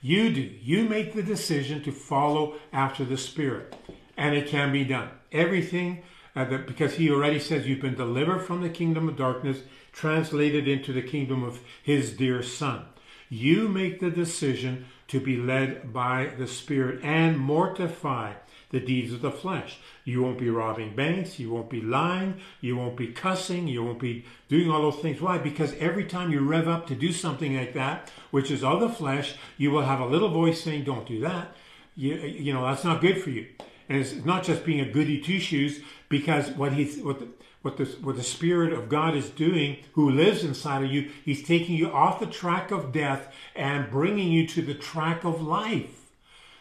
You 0.00 0.32
do. 0.32 0.40
You 0.40 0.88
make 0.88 1.12
the 1.12 1.22
decision 1.22 1.82
to 1.82 1.92
follow 1.92 2.54
after 2.72 3.04
the 3.04 3.18
Spirit, 3.18 3.74
and 4.16 4.34
it 4.34 4.48
can 4.48 4.72
be 4.72 4.84
done. 4.84 5.10
Everything, 5.30 6.02
uh, 6.34 6.44
that, 6.44 6.66
because 6.66 6.94
He 6.94 7.10
already 7.10 7.38
says 7.38 7.66
you've 7.66 7.82
been 7.82 7.96
delivered 7.96 8.40
from 8.40 8.62
the 8.62 8.70
kingdom 8.70 9.08
of 9.08 9.16
darkness, 9.16 9.58
translated 9.92 10.66
into 10.66 10.92
the 10.92 11.02
kingdom 11.02 11.42
of 11.42 11.60
His 11.82 12.12
dear 12.12 12.42
Son. 12.42 12.86
You 13.28 13.68
make 13.68 14.00
the 14.00 14.10
decision 14.10 14.86
to 15.08 15.20
be 15.20 15.36
led 15.36 15.92
by 15.92 16.32
the 16.38 16.46
Spirit 16.46 17.04
and 17.04 17.38
mortify 17.38 18.34
the 18.70 18.80
deeds 18.80 19.12
of 19.12 19.20
the 19.20 19.30
flesh. 19.30 19.78
You 20.04 20.22
won't 20.22 20.38
be 20.38 20.48
robbing 20.48 20.94
banks, 20.94 21.38
you 21.38 21.50
won't 21.50 21.68
be 21.68 21.80
lying, 21.80 22.40
you 22.60 22.76
won't 22.76 22.96
be 22.96 23.08
cussing, 23.08 23.68
you 23.68 23.84
won't 23.84 23.98
be 23.98 24.24
doing 24.48 24.70
all 24.70 24.82
those 24.82 25.02
things. 25.02 25.20
Why? 25.20 25.38
Because 25.38 25.74
every 25.74 26.04
time 26.04 26.30
you 26.30 26.40
rev 26.40 26.68
up 26.68 26.86
to 26.88 26.94
do 26.94 27.12
something 27.12 27.56
like 27.56 27.74
that, 27.74 28.10
which 28.30 28.50
is 28.50 28.64
of 28.64 28.80
the 28.80 28.88
flesh, 28.88 29.34
you 29.58 29.70
will 29.70 29.82
have 29.82 30.00
a 30.00 30.06
little 30.06 30.30
voice 30.30 30.62
saying, 30.62 30.84
Don't 30.84 31.06
do 31.06 31.20
that. 31.20 31.56
You, 31.96 32.14
you 32.14 32.52
know, 32.52 32.64
that's 32.64 32.84
not 32.84 33.00
good 33.00 33.22
for 33.22 33.30
you. 33.30 33.46
And 33.88 33.98
it's 33.98 34.14
not 34.24 34.44
just 34.44 34.64
being 34.64 34.80
a 34.80 34.90
goody 34.90 35.20
two 35.20 35.40
shoes, 35.40 35.80
because 36.08 36.50
what 36.50 36.72
he's 36.72 36.98
what 36.98 37.18
the, 37.18 37.28
what 37.62 37.76
the, 37.76 37.84
what 38.02 38.16
the 38.16 38.22
Spirit 38.22 38.72
of 38.72 38.88
God 38.88 39.16
is 39.16 39.28
doing, 39.30 39.78
who 39.92 40.10
lives 40.10 40.44
inside 40.44 40.84
of 40.84 40.90
you, 40.90 41.10
He's 41.24 41.42
taking 41.42 41.74
you 41.74 41.90
off 41.90 42.20
the 42.20 42.26
track 42.26 42.70
of 42.70 42.92
death 42.92 43.32
and 43.54 43.90
bringing 43.90 44.30
you 44.30 44.46
to 44.46 44.62
the 44.62 44.74
track 44.74 45.24
of 45.24 45.42
life. 45.42 46.12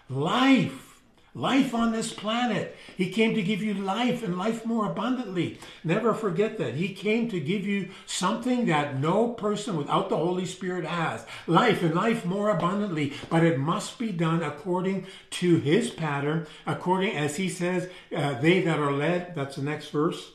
Life 0.10 0.89
life 1.34 1.74
on 1.74 1.92
this 1.92 2.14
planet. 2.14 2.76
He 2.98 3.12
came 3.12 3.36
to 3.36 3.42
give 3.42 3.62
you 3.62 3.74
life 3.74 4.24
and 4.24 4.38
life 4.38 4.66
more 4.66 4.90
abundantly. 4.90 5.60
Never 5.84 6.14
forget 6.14 6.58
that. 6.58 6.76
He 6.76 6.94
came 6.94 7.30
to 7.30 7.40
give 7.40 7.66
you 7.66 7.90
something 8.06 8.66
that 8.66 9.00
no 9.00 9.30
person 9.30 9.78
without 9.78 10.10
the 10.10 10.18
Holy 10.18 10.46
Spirit 10.46 10.86
has 10.86 11.26
life 11.48 11.82
and 11.84 11.96
life 11.96 12.26
more 12.26 12.50
abundantly. 12.50 13.14
But 13.30 13.44
it 13.44 13.60
must 13.60 14.00
be 14.00 14.12
done 14.12 14.44
according 14.44 15.08
to 15.32 15.58
His 15.58 15.90
pattern, 15.90 16.48
according 16.66 17.16
as 17.16 17.38
He 17.38 17.50
says, 17.50 17.90
uh, 18.16 18.40
they 18.42 18.62
that 18.62 18.80
are 18.80 18.92
led. 18.92 19.36
That's 19.36 19.56
the 19.56 19.62
next 19.64 19.90
verse. 19.90 20.32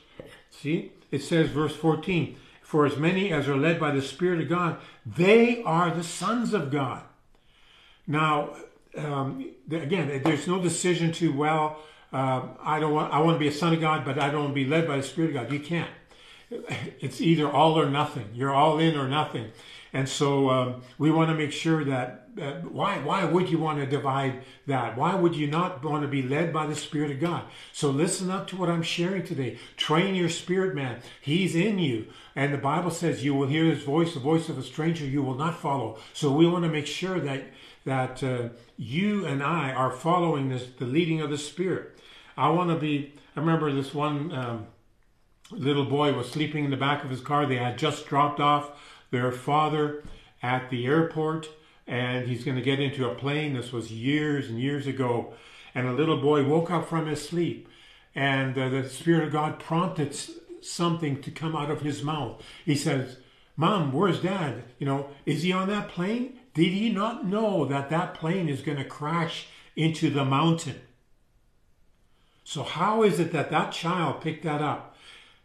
See, 0.51 0.93
it 1.11 1.23
says, 1.23 1.51
verse 1.51 1.75
14. 1.75 2.37
For 2.63 2.87
as 2.87 2.97
many 2.97 3.33
as 3.33 3.47
are 3.47 3.57
led 3.57 3.79
by 3.79 3.93
the 3.93 4.03
Spirit 4.03 4.41
of 4.41 4.49
God, 4.49 4.79
they 5.05 5.63
are 5.63 5.91
the 5.91 6.03
sons 6.03 6.55
of 6.55 6.71
God. 6.71 7.03
Now, 8.07 8.57
um, 8.97 9.51
again, 9.71 10.23
there's 10.25 10.47
no 10.47 10.61
decision 10.61 11.13
to 11.13 11.33
well, 11.33 11.79
uh, 12.13 12.43
I 12.63 12.79
don't 12.79 12.93
want 12.93 13.13
I 13.13 13.21
want 13.21 13.35
to 13.37 13.39
be 13.39 13.49
a 13.49 13.53
son 13.53 13.75
of 13.75 13.81
God, 13.81 14.05
but 14.05 14.19
I 14.19 14.31
don't 14.31 14.43
want 14.43 14.51
to 14.51 14.55
be 14.55 14.67
led 14.67 14.87
by 14.87 14.97
the 14.97 15.03
Spirit 15.03 15.31
of 15.31 15.43
God. 15.43 15.53
You 15.53 15.61
can't. 15.61 15.91
It's 17.01 17.21
either 17.21 17.51
all 17.51 17.79
or 17.79 17.91
nothing. 17.91 18.29
You're 18.35 18.55
all 18.55 18.79
in 18.79 18.97
or 18.97 19.09
nothing. 19.09 19.51
And 19.93 20.09
so 20.09 20.51
um, 20.51 20.83
we 20.99 21.11
want 21.11 21.31
to 21.31 21.37
make 21.37 21.53
sure 21.53 21.85
that 21.85 22.29
uh, 22.41 22.55
why 22.63 22.99
why 22.99 23.25
would 23.25 23.49
you 23.49 23.59
want 23.59 23.79
to 23.79 23.87
divide 23.87 24.43
that? 24.67 24.97
Why 24.97 25.15
would 25.15 25.37
you 25.37 25.47
not 25.47 25.85
want 25.85 26.03
to 26.03 26.09
be 26.09 26.23
led 26.23 26.53
by 26.53 26.67
the 26.67 26.75
Spirit 26.75 27.13
of 27.13 27.21
God? 27.21 27.45
So 27.73 27.91
listen 27.91 28.31
up 28.31 28.49
to 28.49 28.57
what 28.57 28.69
I'm 28.69 28.83
sharing 28.83 29.25
today. 29.25 29.59
Train 29.77 30.17
your 30.17 30.29
spirit, 30.29 30.75
man. 30.75 31.01
He's 31.21 31.55
in 31.55 31.79
you. 31.79 32.07
And 32.35 32.53
the 32.53 32.59
Bible 32.59 32.91
says 32.91 33.25
you 33.25 33.35
will 33.35 33.47
hear 33.47 33.67
his 33.67 33.85
voice, 33.85 34.15
the 34.15 34.21
voice 34.21 34.49
of 34.49 34.59
a 34.59 34.65
stranger 34.65 35.05
you 35.05 35.23
will 35.23 35.37
not 35.37 35.61
follow. 35.61 35.99
So 36.13 36.33
we 36.33 36.47
want 36.47 36.65
to 36.65 36.71
make 36.71 36.89
sure 36.89 37.21
that 37.21 37.45
that 37.85 38.23
uh, 38.23 38.49
you 38.77 39.27
and 39.27 39.43
I 39.43 39.73
are 39.73 39.91
following 39.91 40.49
this, 40.49 40.67
the 40.79 40.87
leading 40.87 41.21
of 41.21 41.31
the 41.31 41.39
Spirit. 41.39 41.99
I 42.37 42.49
want 42.49 42.71
to 42.71 42.77
be. 42.77 43.15
I 43.37 43.41
remember 43.41 43.73
this 43.73 43.93
one 43.93 44.33
um, 44.33 44.67
little 45.51 45.85
boy 45.85 46.13
was 46.13 46.31
sleeping 46.31 46.65
in 46.65 46.71
the 46.71 46.77
back 46.77 47.05
of 47.05 47.11
his 47.11 47.21
car. 47.21 47.47
They 47.47 47.57
had 47.57 47.79
just 47.79 48.07
dropped 48.07 48.41
off 48.41 48.71
their 49.11 49.33
father 49.33 50.05
at 50.43 50.71
the 50.71 50.87
airport, 50.87 51.49
and 51.87 52.27
he's 52.27 52.45
going 52.45 52.57
to 52.57 52.63
get 52.63 52.81
into 52.81 53.09
a 53.09 53.15
plane. 53.15 53.55
This 53.55 53.73
was 53.73 53.93
years 53.93 54.49
and 54.49 54.59
years 54.59 54.87
ago, 54.87 55.35
and 55.75 55.87
a 55.87 55.93
little 55.93 56.21
boy 56.21 56.45
woke 56.45 56.71
up 56.71 56.89
from 56.89 57.07
his 57.07 57.27
sleep, 57.27 57.69
and 58.15 58.57
uh, 58.57 58.69
the 58.69 58.89
Spirit 58.89 59.25
of 59.25 59.33
God 59.33 59.59
prompted 59.59 60.17
something 60.63 61.21
to 61.23 61.31
come 61.31 61.55
out 61.55 61.71
of 61.71 61.83
his 61.83 62.03
mouth. 62.03 62.43
He 62.65 62.75
says, 62.75 63.19
Mom, 63.57 63.93
where's 63.93 64.21
dad? 64.21 64.65
You 64.79 64.87
know, 64.87 65.09
is 65.27 65.43
he 65.43 65.53
on 65.53 65.69
that 65.69 65.89
plane? 65.89 66.39
Did 66.55 66.73
he 66.73 66.89
not 66.89 67.27
know 67.27 67.65
that 67.67 67.91
that 67.91 68.15
plane 68.15 68.49
is 68.49 68.63
going 68.63 68.79
to 68.79 68.85
crash 68.85 69.49
into 69.77 70.09
the 70.09 70.25
mountain? 70.25 70.81
So, 72.45 72.63
how 72.63 73.03
is 73.03 73.19
it 73.19 73.33
that 73.33 73.51
that 73.51 73.73
child 73.73 74.21
picked 74.21 74.45
that 74.45 74.63
up 74.63 74.97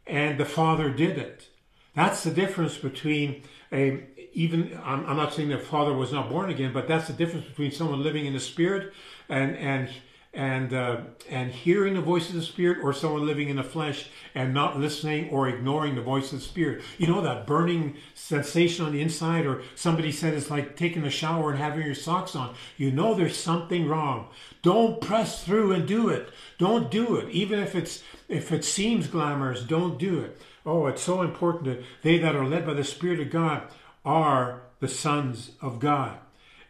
and 0.05 0.39
the 0.39 0.45
father 0.45 0.89
did 0.89 1.17
it? 1.17 1.47
That's 1.95 2.23
the 2.23 2.31
difference 2.31 2.77
between 2.77 3.43
a, 3.71 4.05
even, 4.33 4.79
I'm, 4.83 5.05
I'm 5.05 5.17
not 5.17 5.33
saying 5.33 5.49
the 5.49 5.57
father 5.57 5.93
was 5.93 6.11
not 6.11 6.29
born 6.29 6.49
again, 6.49 6.73
but 6.73 6.87
that's 6.87 7.07
the 7.07 7.13
difference 7.13 7.47
between 7.47 7.71
someone 7.71 8.03
living 8.03 8.25
in 8.25 8.33
the 8.33 8.39
spirit 8.39 8.93
and, 9.27 9.55
and 9.57 9.89
and 10.33 10.73
uh, 10.73 11.01
and 11.27 11.51
hearing 11.51 11.95
the 11.95 12.01
voice 12.01 12.29
of 12.29 12.35
the 12.35 12.41
spirit 12.43 12.77
or 12.83 12.93
someone 12.93 13.25
living 13.25 13.49
in 13.49 13.55
the 13.55 13.63
flesh 13.63 14.09
and 14.35 14.53
not 14.53 14.79
listening 14.79 15.27
or 15.29 15.49
ignoring 15.49 15.95
the 15.95 16.01
voice 16.01 16.31
of 16.31 16.39
the 16.39 16.45
spirit. 16.45 16.83
You 16.99 17.07
know 17.07 17.21
that 17.21 17.47
burning 17.47 17.97
sensation 18.13 18.85
on 18.85 18.91
the 18.91 19.01
inside 19.01 19.47
or 19.47 19.63
somebody 19.75 20.11
said 20.11 20.35
it's 20.35 20.51
like 20.51 20.75
taking 20.75 21.03
a 21.03 21.09
shower 21.09 21.49
and 21.49 21.59
having 21.59 21.83
your 21.83 21.95
socks 21.95 22.35
on. 22.35 22.53
You 22.77 22.91
know 22.91 23.15
there's 23.15 23.37
something 23.37 23.87
wrong. 23.87 24.27
Don't 24.61 25.01
press 25.01 25.43
through 25.43 25.71
and 25.71 25.87
do 25.87 26.09
it. 26.09 26.29
Don't 26.59 26.91
do 26.91 27.15
it. 27.15 27.29
Even 27.31 27.59
if 27.59 27.73
it's 27.73 28.03
if 28.27 28.51
it 28.51 28.63
seems 28.63 29.07
glamorous 29.07 29.63
don't 29.63 29.97
do 29.97 30.19
it. 30.19 30.39
Oh 30.63 30.85
it's 30.85 31.01
so 31.01 31.23
important 31.23 31.65
that 31.65 31.83
they 32.03 32.19
that 32.19 32.35
are 32.35 32.45
led 32.45 32.67
by 32.67 32.75
the 32.75 32.83
spirit 32.83 33.19
of 33.19 33.31
god 33.31 33.63
are 34.05 34.61
the 34.79 34.87
sons 34.87 35.51
of 35.59 35.79
god. 35.79 36.19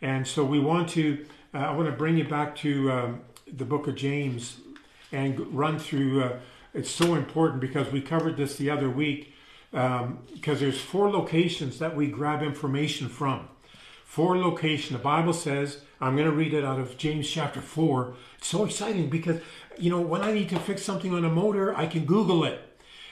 And 0.01 0.25
so 0.25 0.46
we 0.46 0.60
want 0.60 0.88
to 0.89 1.25
uh, 1.54 1.58
i 1.58 1.72
want 1.72 1.89
to 1.89 1.96
bring 1.96 2.18
you 2.18 2.24
back 2.24 2.56
to 2.56 2.92
um, 2.92 3.22
the 3.51 3.65
book 3.65 3.88
of 3.88 3.96
James 3.96 4.58
and 5.12 5.39
run 5.56 5.79
through. 5.79 6.24
Uh, 6.24 6.39
it's 6.74 6.91
so 6.91 7.15
important 7.15 7.62
because 7.62 7.91
we 7.91 8.01
covered 8.01 8.38
this 8.38 8.56
the 8.58 8.70
other 8.70 8.89
week. 8.89 9.34
Um, 9.72 10.20
because 10.34 10.60
there's 10.60 10.82
four 10.82 11.12
locations 11.12 11.77
that 11.77 11.96
we 11.96 12.08
grab 12.08 12.41
information 12.41 13.08
from. 13.08 13.48
Four 14.03 14.38
location. 14.39 14.98
The 14.98 15.03
Bible 15.03 15.34
says, 15.34 15.82
I'm 16.01 16.15
going 16.15 16.27
to 16.27 16.36
read 16.36 16.56
it 16.56 16.65
out 16.65 16.79
of 16.79 16.98
James 16.98 17.29
chapter 17.29 17.62
four. 17.62 18.15
It's 18.38 18.48
so 18.48 18.65
exciting 18.65 19.10
because 19.10 19.41
you 19.77 19.91
know 19.91 20.01
when 20.01 20.22
I 20.22 20.32
need 20.32 20.50
to 20.50 20.60
fix 20.60 20.82
something 20.82 21.13
on 21.13 21.24
a 21.24 21.29
motor, 21.29 21.75
I 21.75 21.86
can 21.86 22.06
Google 22.06 22.44
it. 22.44 22.62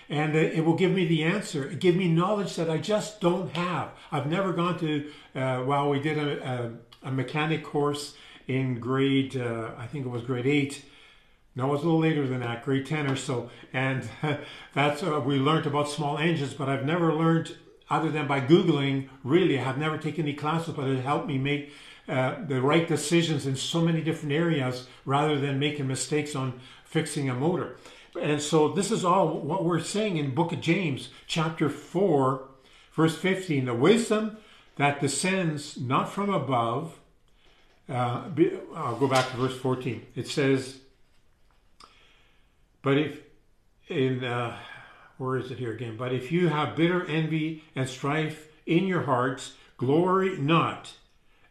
And 0.10 0.36
it 0.36 0.64
will 0.64 0.78
give 0.78 0.92
me 0.92 1.06
the 1.06 1.24
answer. 1.26 1.70
It 1.70 1.80
give 1.80 1.96
me 1.96 2.08
knowledge 2.08 2.56
that 2.56 2.70
I 2.70 2.78
just 2.78 3.20
don't 3.20 3.54
have. 3.56 3.90
I've 4.12 4.26
never 4.26 4.54
gone 4.54 4.80
to. 4.80 5.12
Uh, 5.36 5.64
well, 5.66 5.90
we 5.90 6.00
did 6.00 6.18
a, 6.18 6.72
a, 7.04 7.10
a 7.10 7.12
mechanic 7.12 7.64
course 7.64 8.16
in 8.48 8.80
grade, 8.80 9.36
uh, 9.36 9.72
I 9.78 9.88
think 9.88 10.06
it 10.06 10.10
was 10.10 10.24
grade 10.24 10.48
eight. 10.48 10.84
No, 11.56 11.70
it 11.70 11.72
was 11.72 11.82
a 11.82 11.86
little 11.86 12.00
later 12.00 12.28
than 12.28 12.42
that, 12.42 12.64
grade 12.64 12.86
10 12.86 13.10
or 13.10 13.16
so. 13.16 13.50
And 13.74 14.08
that's, 14.74 15.02
uh, 15.02 15.20
we 15.26 15.38
learned 15.38 15.66
about 15.66 15.90
small 15.90 16.18
engines, 16.20 16.54
but 16.54 16.70
I've 16.70 16.86
never 16.86 17.12
learned, 17.12 17.56
other 17.90 18.12
than 18.12 18.28
by 18.28 18.42
Googling, 18.42 19.10
really, 19.24 19.60
I 19.60 19.64
have 19.64 19.80
never 19.80 19.98
taken 19.98 20.26
any 20.26 20.36
classes, 20.36 20.76
but 20.76 20.88
it 20.88 21.04
helped 21.04 21.28
me 21.28 21.40
make 21.40 21.72
uh, 22.08 22.36
the 22.46 22.62
right 22.62 22.88
decisions 22.88 23.48
in 23.48 23.56
so 23.56 23.82
many 23.82 24.02
different 24.02 24.34
areas 24.34 24.88
rather 25.04 25.40
than 25.40 25.58
making 25.58 25.88
mistakes 25.88 26.36
on 26.36 26.60
fixing 26.86 27.28
a 27.28 27.34
motor. 27.34 27.78
And 28.22 28.42
so 28.42 28.70
this 28.70 28.92
is 28.92 29.04
all 29.04 29.40
what 29.40 29.66
we're 29.66 29.82
saying 29.82 30.18
in 30.18 30.34
book 30.34 30.52
of 30.54 30.62
James, 30.62 31.10
chapter 31.26 31.70
4, 31.70 32.48
verse 32.94 33.18
15. 33.18 33.66
The 33.66 33.74
wisdom 33.74 34.38
that 34.78 35.02
descends 35.02 35.78
not 35.78 36.12
from 36.12 36.30
above, 36.30 37.00
uh, 37.90 38.30
I'll 38.76 38.98
go 38.98 39.08
back 39.08 39.30
to 39.32 39.38
verse 39.38 39.58
14. 39.58 40.06
It 40.16 40.28
says, 40.28 40.80
But 42.82 42.98
if, 42.98 43.20
in, 43.88 44.24
uh, 44.24 44.58
where 45.18 45.38
is 45.38 45.52
it 45.52 45.58
here 45.58 45.72
again? 45.72 45.98
But 45.98 46.14
if 46.14 46.32
you 46.32 46.50
have 46.50 46.76
bitter 46.76 47.06
envy 47.06 47.64
and 47.76 47.88
strife 47.88 48.48
in 48.66 48.86
your 48.86 49.04
hearts, 49.04 49.54
glory 49.78 50.38
not 50.38 50.94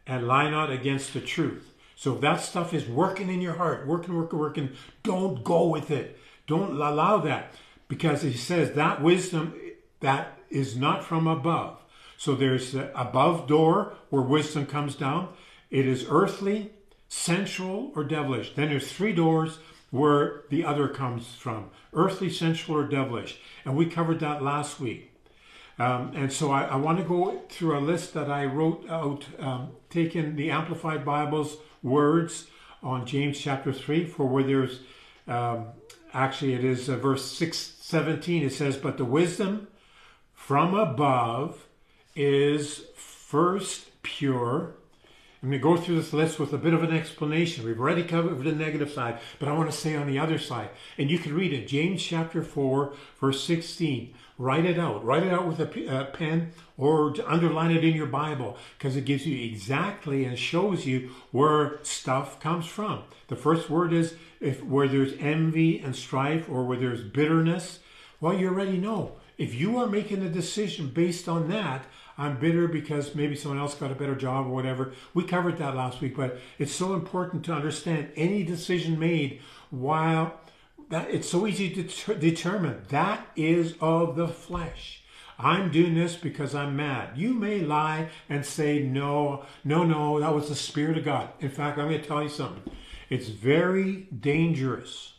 and 0.05 0.27
lie 0.27 0.49
not 0.49 0.71
against 0.71 1.13
the 1.13 1.21
truth. 1.21 1.73
So 1.95 2.15
if 2.15 2.21
that 2.21 2.41
stuff 2.41 2.73
is 2.73 2.85
working 2.87 3.29
in 3.29 3.41
your 3.41 3.55
heart, 3.55 3.87
working, 3.87 4.15
working, 4.15 4.39
working, 4.39 4.69
don't 5.03 5.43
go 5.43 5.67
with 5.67 5.89
it. 5.89 6.19
Don't 6.45 6.79
allow 6.79 7.17
that. 7.17 7.53
Because 7.87 8.21
he 8.21 8.33
says 8.33 8.73
that 8.73 9.01
wisdom 9.01 9.59
that 9.99 10.37
is 10.49 10.77
not 10.77 11.03
from 11.03 11.27
above. 11.27 11.79
So 12.17 12.35
there's 12.35 12.71
the 12.71 12.99
above 12.99 13.47
door 13.47 13.93
where 14.09 14.21
wisdom 14.21 14.65
comes 14.65 14.95
down. 14.95 15.29
It 15.69 15.85
is 15.87 16.05
earthly, 16.09 16.71
sensual, 17.09 17.91
or 17.95 18.03
devilish. 18.03 18.53
Then 18.55 18.69
there's 18.69 18.91
three 18.91 19.13
doors 19.13 19.59
where 19.89 20.43
the 20.49 20.65
other 20.65 20.87
comes 20.87 21.33
from 21.33 21.69
earthly, 21.93 22.29
sensual, 22.29 22.77
or 22.77 22.87
devilish. 22.87 23.39
And 23.65 23.75
we 23.75 23.85
covered 23.85 24.19
that 24.19 24.43
last 24.43 24.79
week. 24.79 25.13
Um, 25.79 26.11
and 26.15 26.31
so 26.33 26.51
I, 26.51 26.63
I, 26.63 26.75
want 26.75 26.97
to 26.97 27.03
go 27.03 27.39
through 27.49 27.77
a 27.77 27.79
list 27.79 28.15
that 28.15 28.31
I 28.31 28.45
wrote 28.45 28.89
out, 28.89 29.25
um, 29.37 29.69
taking 29.91 30.35
the 30.35 30.49
Amplified 30.49 31.05
Bible's 31.05 31.57
words 31.83 32.47
on 32.81 33.05
James 33.05 33.39
chapter 33.39 33.71
3, 33.71 34.05
for 34.05 34.25
where 34.25 34.43
there's 34.43 34.79
um, 35.27 35.67
actually 36.13 36.55
it 36.55 36.63
is 36.63 36.89
uh, 36.89 36.95
verse 36.95 37.31
6 37.31 37.75
17. 37.79 38.43
It 38.43 38.53
says, 38.53 38.75
But 38.75 38.97
the 38.97 39.05
wisdom 39.05 39.67
from 40.33 40.73
above 40.73 41.67
is 42.15 42.85
first 42.95 44.01
pure 44.01 44.73
I'm 45.41 45.49
going 45.49 45.61
to 45.61 45.63
go 45.63 45.77
through 45.77 45.97
this 45.97 46.13
list 46.13 46.39
with 46.39 46.51
a 46.53 46.57
bit 46.57 46.73
of 46.73 46.81
an 46.81 46.95
explanation. 46.95 47.63
We've 47.63 47.79
already 47.79 48.03
covered 48.03 48.43
the 48.43 48.51
negative 48.51 48.89
side, 48.89 49.19
but 49.37 49.47
I 49.47 49.53
want 49.53 49.69
to 49.69 49.77
say 49.77 49.95
on 49.95 50.07
the 50.07 50.17
other 50.17 50.39
side. 50.39 50.69
And 50.97 51.11
you 51.11 51.19
can 51.19 51.35
read 51.35 51.53
it, 51.53 51.67
James 51.67 52.01
chapter 52.01 52.41
4, 52.41 52.93
verse 53.19 53.43
16. 53.43 54.15
Write 54.39 54.65
it 54.65 54.79
out. 54.79 55.05
Write 55.05 55.23
it 55.23 55.31
out 55.33 55.47
with 55.47 55.59
a 55.59 55.87
uh, 55.87 56.05
pen 56.05 56.53
or 56.75 57.13
underline 57.27 57.69
it 57.69 57.83
in 57.83 57.95
your 57.95 58.07
Bible 58.07 58.57
because 58.77 58.95
it 58.95 59.05
gives 59.05 59.27
you 59.27 59.45
exactly 59.45 60.25
and 60.25 60.39
shows 60.39 60.87
you 60.87 61.11
where 61.31 61.79
stuff 61.83 62.39
comes 62.39 62.65
from. 62.65 63.03
The 63.27 63.35
first 63.35 63.69
word 63.69 63.93
is 63.93 64.15
if 64.39 64.63
where 64.63 64.87
there's 64.87 65.13
envy 65.19 65.79
and 65.79 65.95
strife 65.95 66.49
or 66.49 66.65
where 66.65 66.77
there's 66.77 67.03
bitterness. 67.03 67.79
Well, 68.19 68.33
you 68.33 68.47
already 68.47 68.77
know. 68.77 69.13
If 69.37 69.53
you 69.53 69.77
are 69.77 69.87
making 69.87 70.23
a 70.23 70.29
decision 70.29 70.89
based 70.89 71.29
on 71.29 71.49
that, 71.49 71.85
I'm 72.17 72.39
bitter 72.39 72.67
because 72.67 73.13
maybe 73.13 73.35
someone 73.35 73.59
else 73.59 73.75
got 73.75 73.91
a 73.91 73.95
better 73.95 74.15
job 74.15 74.47
or 74.47 74.49
whatever. 74.49 74.93
We 75.13 75.23
covered 75.23 75.59
that 75.59 75.75
last 75.75 76.01
week, 76.01 76.15
but 76.15 76.39
it's 76.57 76.73
so 76.73 76.95
important 76.95 77.45
to 77.45 77.53
understand 77.53 78.11
any 78.15 78.43
decision 78.43 78.97
made 78.97 79.41
while 79.69 80.39
that 80.89 81.11
it's 81.11 81.29
so 81.29 81.45
easy 81.45 81.69
to 81.75 81.83
ter- 81.83 82.15
determine 82.15 82.81
that 82.89 83.27
is 83.35 83.75
of 83.79 84.15
the 84.15 84.27
flesh. 84.27 85.03
I'm 85.37 85.69
doing 85.69 85.93
this 85.93 86.15
because 86.15 86.55
I'm 86.55 86.75
mad. 86.75 87.15
You 87.15 87.33
may 87.33 87.59
lie 87.59 88.09
and 88.27 88.43
say, 88.43 88.79
no, 88.79 89.45
no, 89.63 89.83
no, 89.83 90.19
that 90.19 90.33
was 90.33 90.49
the 90.49 90.55
Spirit 90.55 90.97
of 90.97 91.05
God. 91.05 91.29
In 91.39 91.51
fact, 91.51 91.77
I'm 91.77 91.89
going 91.89 92.01
to 92.01 92.07
tell 92.07 92.23
you 92.23 92.29
something. 92.29 92.73
It's 93.09 93.27
very 93.27 94.07
dangerous. 94.19 95.13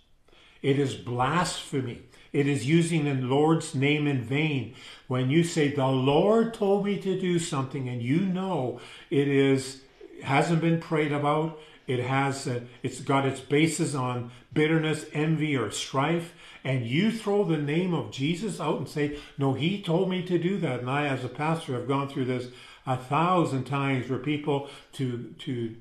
It 0.60 0.80
is 0.80 0.96
blasphemy 0.96 2.02
it 2.32 2.46
is 2.46 2.66
using 2.66 3.04
the 3.04 3.14
Lord's 3.14 3.74
name 3.74 4.06
in 4.06 4.22
vain. 4.22 4.74
When 5.06 5.30
you 5.30 5.44
say, 5.44 5.68
the 5.68 5.86
Lord 5.86 6.54
told 6.54 6.84
me 6.84 6.98
to 7.00 7.18
do 7.18 7.38
something 7.38 7.88
and 7.88 8.02
you 8.02 8.20
know 8.20 8.80
it 9.10 9.28
is, 9.28 9.82
hasn't 10.22 10.60
been 10.60 10.80
prayed 10.80 11.12
about, 11.12 11.58
it 11.86 12.00
has, 12.00 12.46
uh, 12.46 12.60
it's 12.82 13.00
got 13.00 13.24
its 13.24 13.40
basis 13.40 13.94
on 13.94 14.30
bitterness, 14.52 15.06
envy, 15.14 15.56
or 15.56 15.70
strife, 15.70 16.34
and 16.62 16.86
you 16.86 17.10
throw 17.10 17.44
the 17.44 17.56
name 17.56 17.94
of 17.94 18.10
Jesus 18.10 18.60
out 18.60 18.76
and 18.76 18.88
say, 18.88 19.18
no, 19.38 19.54
he 19.54 19.80
told 19.80 20.10
me 20.10 20.22
to 20.24 20.38
do 20.38 20.58
that. 20.58 20.80
And 20.80 20.90
I, 20.90 21.06
as 21.06 21.24
a 21.24 21.28
pastor, 21.28 21.72
have 21.72 21.88
gone 21.88 22.08
through 22.08 22.26
this 22.26 22.48
a 22.86 22.96
thousand 22.96 23.64
times 23.64 24.10
where 24.10 24.18
people 24.18 24.68
to, 24.94 25.34
to 25.38 25.76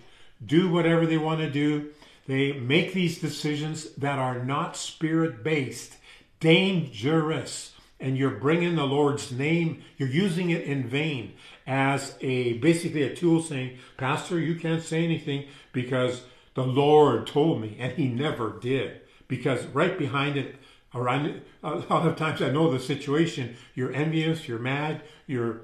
do 0.46 0.70
whatever 0.70 1.06
they 1.06 1.18
want 1.18 1.39
to 1.42 1.50
do. 1.50 1.89
They 2.25 2.54
make 2.54 2.94
these 2.94 3.20
decisions 3.20 3.92
that 3.96 4.20
are 4.20 4.44
not 4.44 4.77
spirit 4.77 5.44
based 5.44 5.98
dangerous 6.39 7.74
and 8.00 8.17
you're 8.17 8.29
bringing 8.29 8.75
the 8.75 8.86
Lord's 8.86 9.32
name, 9.32 9.82
you're 9.98 10.10
using 10.10 10.50
it 10.51 10.62
in 10.63 10.88
vain 10.88 11.34
as 11.65 12.15
a 12.22 12.53
basically 12.60 13.03
a 13.03 13.15
tool 13.15 13.41
saying, 13.41 13.77
Pastor, 13.98 14.39
you 14.39 14.56
can't 14.56 14.84
say 14.84 15.03
anything 15.03 15.46
because 15.72 16.24
the 16.53 16.63
Lord 16.63 17.27
told 17.27 17.62
me, 17.62 17.75
and 17.79 17.94
He 17.94 18.08
never 18.08 18.58
did. 18.60 19.01
Because 19.27 19.65
right 19.67 19.98
behind 19.98 20.38
it, 20.38 20.56
around 20.94 21.41
a 21.63 21.75
lot 21.75 22.08
of 22.08 22.15
times 22.15 22.41
I 22.41 22.50
know 22.50 22.72
the 22.72 22.79
situation, 22.79 23.56
you're 23.75 23.94
envious, 23.94 24.48
you're 24.48 24.60
mad, 24.60 25.01
you're 25.25 25.62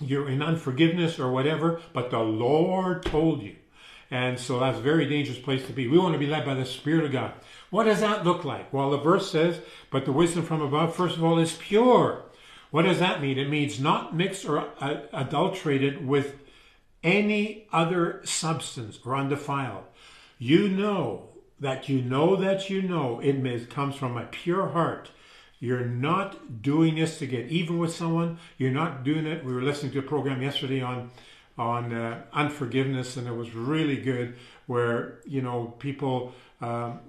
you're 0.00 0.28
in 0.30 0.42
unforgiveness 0.42 1.18
or 1.18 1.30
whatever, 1.30 1.80
but 1.92 2.10
the 2.10 2.20
Lord 2.20 3.04
told 3.04 3.42
you. 3.42 3.56
And 4.10 4.38
so 4.38 4.58
that's 4.58 4.78
a 4.78 4.82
very 4.82 5.06
dangerous 5.06 5.38
place 5.38 5.66
to 5.66 5.72
be. 5.72 5.86
We 5.86 5.98
want 5.98 6.14
to 6.14 6.18
be 6.18 6.26
led 6.26 6.44
by 6.44 6.54
the 6.54 6.64
Spirit 6.64 7.04
of 7.04 7.12
God. 7.12 7.32
What 7.70 7.84
does 7.84 8.00
that 8.00 8.24
look 8.24 8.44
like? 8.44 8.72
Well, 8.72 8.90
the 8.90 8.98
verse 8.98 9.30
says, 9.30 9.60
but 9.90 10.04
the 10.04 10.12
wisdom 10.12 10.44
from 10.44 10.60
above, 10.60 10.94
first 10.94 11.16
of 11.16 11.24
all, 11.24 11.38
is 11.38 11.52
pure. 11.52 12.24
What 12.70 12.82
does 12.82 12.98
that 12.98 13.22
mean? 13.22 13.38
It 13.38 13.48
means 13.48 13.80
not 13.80 14.14
mixed 14.14 14.44
or 14.44 14.68
uh, 14.80 15.02
adulterated 15.12 16.06
with 16.06 16.34
any 17.02 17.66
other 17.72 18.20
substance 18.24 18.98
or 19.04 19.16
undefiled. 19.16 19.84
You 20.38 20.68
know 20.68 21.28
that 21.58 21.88
you 21.88 22.02
know 22.02 22.36
that 22.36 22.70
you 22.70 22.82
know 22.82 23.20
it 23.20 23.70
comes 23.70 23.96
from 23.96 24.16
a 24.16 24.26
pure 24.26 24.68
heart. 24.68 25.10
You're 25.58 25.84
not 25.84 26.62
doing 26.62 26.94
this 26.94 27.18
to 27.18 27.26
get 27.26 27.48
even 27.48 27.78
with 27.78 27.94
someone. 27.94 28.38
You're 28.56 28.70
not 28.70 29.04
doing 29.04 29.26
it. 29.26 29.44
We 29.44 29.52
were 29.52 29.62
listening 29.62 29.92
to 29.92 29.98
a 29.98 30.02
program 30.02 30.42
yesterday 30.42 30.80
on 30.80 31.10
on 31.58 31.92
uh, 31.92 32.22
unforgiveness, 32.32 33.18
and 33.18 33.28
it 33.28 33.34
was 33.34 33.54
really 33.54 33.96
good. 33.96 34.36
Where 34.66 35.20
you 35.26 35.42
know 35.42 35.74
people 35.78 36.32
um, 36.62 37.00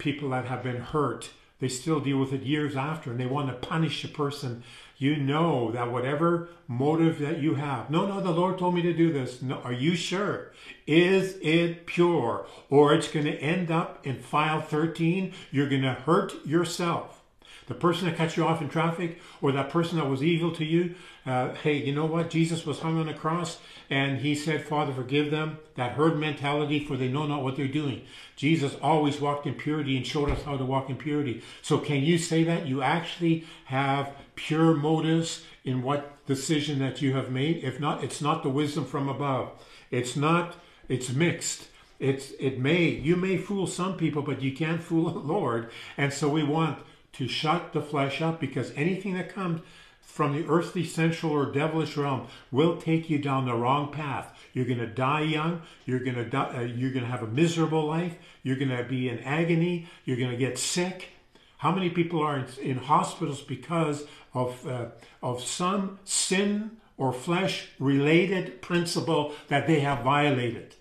people 0.00 0.30
that 0.30 0.46
have 0.46 0.64
been 0.64 0.80
hurt, 0.80 1.30
they 1.60 1.68
still 1.68 2.00
deal 2.00 2.18
with 2.18 2.32
it 2.32 2.42
years 2.42 2.74
after, 2.74 3.12
and 3.12 3.20
they 3.20 3.26
want 3.26 3.48
to 3.48 3.68
punish 3.68 4.02
a 4.02 4.08
person 4.08 4.64
you 5.00 5.16
know 5.16 5.72
that 5.72 5.90
whatever 5.90 6.50
motive 6.68 7.20
that 7.20 7.38
you 7.38 7.54
have, 7.54 7.88
no, 7.88 8.06
no, 8.06 8.20
the 8.20 8.30
Lord 8.30 8.58
told 8.58 8.74
me 8.74 8.82
to 8.82 8.92
do 8.92 9.10
this. 9.10 9.40
No, 9.40 9.56
are 9.64 9.72
you 9.72 9.96
sure? 9.96 10.52
Is 10.86 11.38
it 11.40 11.86
pure? 11.86 12.44
Or 12.68 12.92
it's 12.92 13.10
going 13.10 13.24
to 13.24 13.38
end 13.38 13.70
up 13.70 14.06
in 14.06 14.18
file 14.18 14.60
13. 14.60 15.32
You're 15.50 15.70
going 15.70 15.82
to 15.82 15.94
hurt 15.94 16.44
yourself. 16.44 17.19
The 17.66 17.74
person 17.74 18.06
that 18.06 18.16
cut 18.16 18.36
you 18.36 18.44
off 18.44 18.60
in 18.60 18.68
traffic 18.68 19.20
or 19.40 19.52
that 19.52 19.70
person 19.70 19.98
that 19.98 20.08
was 20.08 20.22
evil 20.22 20.52
to 20.52 20.64
you, 20.64 20.94
uh, 21.24 21.54
hey, 21.54 21.76
you 21.76 21.94
know 21.94 22.06
what? 22.06 22.30
Jesus 22.30 22.66
was 22.66 22.80
hung 22.80 22.98
on 22.98 23.06
the 23.06 23.14
cross 23.14 23.58
and 23.88 24.18
he 24.18 24.34
said, 24.34 24.64
Father, 24.64 24.92
forgive 24.92 25.30
them. 25.30 25.58
That 25.76 25.92
herd 25.92 26.18
mentality, 26.18 26.84
for 26.84 26.96
they 26.96 27.08
know 27.08 27.26
not 27.26 27.44
what 27.44 27.56
they're 27.56 27.68
doing. 27.68 28.04
Jesus 28.36 28.74
always 28.82 29.20
walked 29.20 29.46
in 29.46 29.54
purity 29.54 29.96
and 29.96 30.06
showed 30.06 30.30
us 30.30 30.42
how 30.42 30.56
to 30.56 30.64
walk 30.64 30.90
in 30.90 30.96
purity. 30.96 31.42
So 31.62 31.78
can 31.78 32.02
you 32.02 32.18
say 32.18 32.42
that? 32.44 32.66
You 32.66 32.82
actually 32.82 33.46
have 33.66 34.12
pure 34.34 34.74
motives 34.74 35.44
in 35.64 35.82
what 35.82 36.24
decision 36.26 36.78
that 36.78 37.02
you 37.02 37.12
have 37.14 37.30
made. 37.30 37.62
If 37.62 37.78
not, 37.78 38.02
it's 38.02 38.20
not 38.20 38.42
the 38.42 38.48
wisdom 38.48 38.84
from 38.84 39.08
above. 39.08 39.50
It's 39.90 40.16
not, 40.16 40.56
it's 40.88 41.10
mixed. 41.10 41.68
It's, 41.98 42.32
it 42.40 42.58
may, 42.58 42.88
you 42.88 43.14
may 43.14 43.36
fool 43.36 43.66
some 43.66 43.96
people, 43.96 44.22
but 44.22 44.40
you 44.40 44.52
can't 44.52 44.82
fool 44.82 45.10
the 45.12 45.18
Lord. 45.18 45.70
And 45.96 46.12
so 46.12 46.28
we 46.28 46.42
want 46.42 46.78
to 47.12 47.28
shut 47.28 47.72
the 47.72 47.82
flesh 47.82 48.20
up 48.20 48.40
because 48.40 48.72
anything 48.76 49.14
that 49.14 49.34
comes 49.34 49.60
from 50.00 50.34
the 50.34 50.46
earthly, 50.48 50.84
sensual, 50.84 51.32
or 51.32 51.52
devilish 51.52 51.96
realm 51.96 52.26
will 52.50 52.76
take 52.76 53.08
you 53.08 53.18
down 53.18 53.46
the 53.46 53.54
wrong 53.54 53.92
path. 53.92 54.36
You're 54.52 54.64
going 54.64 54.78
to 54.78 54.86
die 54.86 55.22
young. 55.22 55.62
You're 55.86 56.00
going 56.00 56.16
to 56.16 56.24
die, 56.24 56.56
uh, 56.56 56.60
you're 56.62 56.90
going 56.90 57.04
to 57.04 57.10
have 57.10 57.22
a 57.22 57.28
miserable 57.28 57.86
life. 57.86 58.14
You're 58.42 58.56
going 58.56 58.70
to 58.70 58.84
be 58.84 59.08
in 59.08 59.20
agony. 59.20 59.88
You're 60.04 60.16
going 60.16 60.30
to 60.30 60.36
get 60.36 60.58
sick. 60.58 61.10
How 61.58 61.72
many 61.72 61.90
people 61.90 62.20
are 62.22 62.38
in, 62.38 62.46
in 62.60 62.78
hospitals 62.78 63.42
because 63.42 64.04
of, 64.34 64.66
uh, 64.66 64.86
of 65.22 65.42
some 65.42 65.98
sin 66.04 66.78
or 67.00 67.12
flesh 67.12 67.68
related 67.78 68.60
principle 68.60 69.34
that 69.48 69.66
they 69.66 69.80
have 69.80 70.04
violated. 70.04 70.74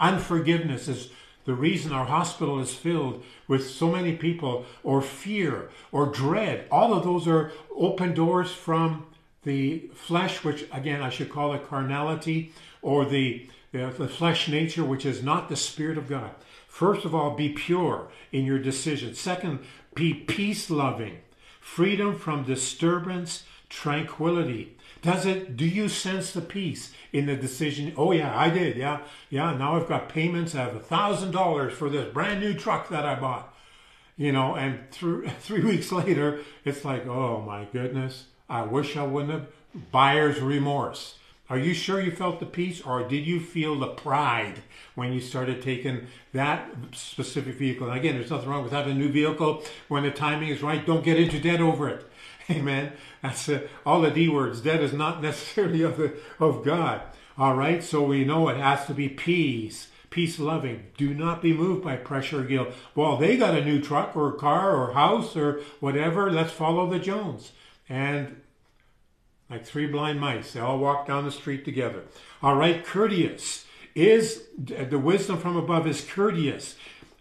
Unforgiveness 0.00 0.88
is 0.88 1.10
the 1.50 1.56
reason 1.56 1.92
our 1.92 2.04
hospital 2.04 2.60
is 2.60 2.72
filled 2.72 3.24
with 3.48 3.68
so 3.68 3.90
many 3.90 4.14
people, 4.14 4.64
or 4.84 5.02
fear, 5.02 5.68
or 5.90 6.06
dread. 6.06 6.64
All 6.70 6.94
of 6.94 7.02
those 7.02 7.26
are 7.26 7.50
open 7.74 8.14
doors 8.14 8.52
from 8.52 9.04
the 9.42 9.90
flesh, 9.92 10.44
which 10.44 10.64
again 10.72 11.02
I 11.02 11.10
should 11.10 11.28
call 11.28 11.52
it 11.52 11.66
carnality, 11.66 12.52
or 12.82 13.04
the, 13.04 13.48
the, 13.72 13.92
the 13.98 14.06
flesh 14.06 14.48
nature, 14.48 14.84
which 14.84 15.04
is 15.04 15.24
not 15.24 15.48
the 15.48 15.56
Spirit 15.56 15.98
of 15.98 16.08
God. 16.08 16.30
First 16.68 17.04
of 17.04 17.16
all, 17.16 17.34
be 17.34 17.48
pure 17.48 18.06
in 18.30 18.44
your 18.44 18.60
decisions. 18.60 19.18
Second, 19.18 19.58
be 19.96 20.14
peace 20.14 20.70
loving 20.70 21.18
freedom 21.60 22.16
from 22.16 22.44
disturbance, 22.44 23.42
tranquility. 23.68 24.76
Does 25.02 25.24
it, 25.24 25.56
do 25.56 25.66
you 25.66 25.88
sense 25.88 26.32
the 26.32 26.40
peace 26.40 26.92
in 27.12 27.26
the 27.26 27.36
decision? 27.36 27.92
Oh 27.96 28.12
yeah, 28.12 28.36
I 28.38 28.50
did. 28.50 28.76
Yeah. 28.76 29.00
Yeah. 29.30 29.56
Now 29.56 29.76
I've 29.76 29.88
got 29.88 30.08
payments. 30.08 30.54
I 30.54 30.58
have 30.58 30.76
a 30.76 30.80
thousand 30.80 31.30
dollars 31.30 31.72
for 31.72 31.88
this 31.88 32.12
brand 32.12 32.40
new 32.40 32.54
truck 32.54 32.88
that 32.90 33.06
I 33.06 33.18
bought, 33.18 33.54
you 34.16 34.32
know, 34.32 34.54
and 34.54 34.90
through 34.90 35.28
three 35.40 35.64
weeks 35.64 35.90
later, 35.90 36.40
it's 36.64 36.84
like, 36.84 37.06
oh 37.06 37.40
my 37.40 37.64
goodness, 37.72 38.26
I 38.48 38.62
wish 38.62 38.96
I 38.96 39.04
wouldn't 39.04 39.32
have 39.32 39.46
buyer's 39.90 40.40
remorse. 40.40 41.16
Are 41.48 41.58
you 41.58 41.74
sure 41.74 42.00
you 42.00 42.12
felt 42.12 42.38
the 42.38 42.46
peace 42.46 42.80
or 42.80 43.02
did 43.08 43.26
you 43.26 43.40
feel 43.40 43.76
the 43.76 43.88
pride 43.88 44.60
when 44.94 45.12
you 45.12 45.20
started 45.20 45.60
taking 45.60 46.06
that 46.32 46.70
specific 46.92 47.56
vehicle? 47.56 47.88
And 47.88 47.98
again, 47.98 48.14
there's 48.14 48.30
nothing 48.30 48.48
wrong 48.48 48.62
with 48.62 48.72
having 48.72 48.92
a 48.94 48.98
new 48.98 49.10
vehicle 49.10 49.64
when 49.88 50.04
the 50.04 50.12
timing 50.12 50.50
is 50.50 50.62
right. 50.62 50.86
Don't 50.86 51.02
get 51.04 51.18
into 51.18 51.40
debt 51.40 51.60
over 51.60 51.88
it. 51.88 52.06
Amen. 52.56 52.92
That's 53.22 53.48
uh, 53.48 53.66
all 53.86 54.00
the 54.00 54.10
D 54.10 54.28
words. 54.28 54.60
Debt 54.60 54.80
is 54.80 54.92
not 54.92 55.22
necessarily 55.22 55.82
of, 55.82 55.96
the, 55.96 56.16
of 56.38 56.64
God. 56.64 57.02
All 57.38 57.54
right. 57.54 57.82
So 57.82 58.02
we 58.02 58.24
know 58.24 58.48
it 58.48 58.56
has 58.56 58.86
to 58.86 58.94
be 58.94 59.08
peace 59.08 59.88
peace 60.10 60.40
loving. 60.40 60.86
Do 60.96 61.14
not 61.14 61.40
be 61.40 61.52
moved 61.52 61.84
by 61.84 61.96
pressure 61.96 62.40
or 62.40 62.44
guilt. 62.44 62.74
Well, 62.94 63.16
they 63.16 63.36
got 63.36 63.54
a 63.54 63.64
new 63.64 63.80
truck 63.80 64.16
or 64.16 64.32
car 64.32 64.76
or 64.76 64.92
house 64.92 65.36
or 65.36 65.60
whatever. 65.78 66.30
Let's 66.30 66.52
follow 66.52 66.90
the 66.90 66.98
Jones. 66.98 67.52
And 67.88 68.40
like 69.48 69.64
three 69.64 69.86
blind 69.86 70.20
mice. 70.20 70.52
They 70.52 70.60
all 70.60 70.78
walk 70.78 71.06
down 71.06 71.24
the 71.24 71.32
street 71.32 71.64
together. 71.64 72.04
All 72.42 72.56
right, 72.56 72.84
courteous. 72.84 73.64
Is 73.94 74.44
the 74.56 74.98
wisdom 74.98 75.38
from 75.38 75.56
above 75.56 75.86
is 75.86 76.04
courteous. 76.04 76.76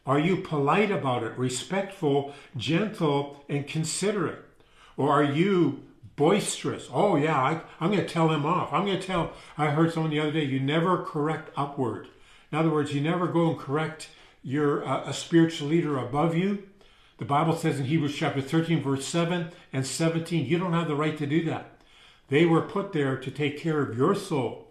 Are 0.05 0.19
you 0.19 0.37
polite 0.37 0.91
about 0.91 1.23
it, 1.23 1.37
respectful, 1.37 2.33
gentle, 2.55 3.43
and 3.49 3.67
considerate? 3.67 4.43
Or 4.99 5.13
are 5.13 5.23
you 5.23 5.83
boisterous? 6.17 6.89
Oh, 6.91 7.15
yeah, 7.15 7.39
I, 7.79 7.85
am 7.85 7.89
going 7.89 8.05
to 8.05 8.13
tell 8.13 8.29
him 8.31 8.45
off. 8.45 8.73
I'm 8.73 8.85
going 8.85 8.99
to 8.99 9.07
tell. 9.07 9.31
I 9.57 9.67
heard 9.67 9.93
someone 9.93 10.11
the 10.11 10.19
other 10.19 10.33
day, 10.33 10.43
you 10.43 10.59
never 10.59 11.05
correct 11.05 11.51
upward. 11.55 12.09
In 12.51 12.57
other 12.57 12.69
words, 12.69 12.93
you 12.93 12.99
never 12.99 13.25
go 13.25 13.49
and 13.49 13.57
correct 13.57 14.09
your 14.43 14.85
uh, 14.85 15.05
a 15.05 15.13
spiritual 15.13 15.69
leader 15.69 15.97
above 15.97 16.35
you. 16.35 16.67
The 17.17 17.23
Bible 17.23 17.55
says 17.55 17.79
in 17.79 17.85
Hebrews 17.85 18.13
chapter 18.13 18.41
13, 18.41 18.83
verse 18.83 19.05
7 19.05 19.51
and 19.71 19.87
17, 19.87 20.45
you 20.45 20.57
don't 20.57 20.73
have 20.73 20.89
the 20.89 20.95
right 20.95 21.17
to 21.17 21.25
do 21.25 21.45
that. 21.45 21.79
They 22.27 22.45
were 22.45 22.61
put 22.61 22.91
there 22.91 23.15
to 23.15 23.31
take 23.31 23.57
care 23.57 23.81
of 23.81 23.97
your 23.97 24.15
soul. 24.15 24.68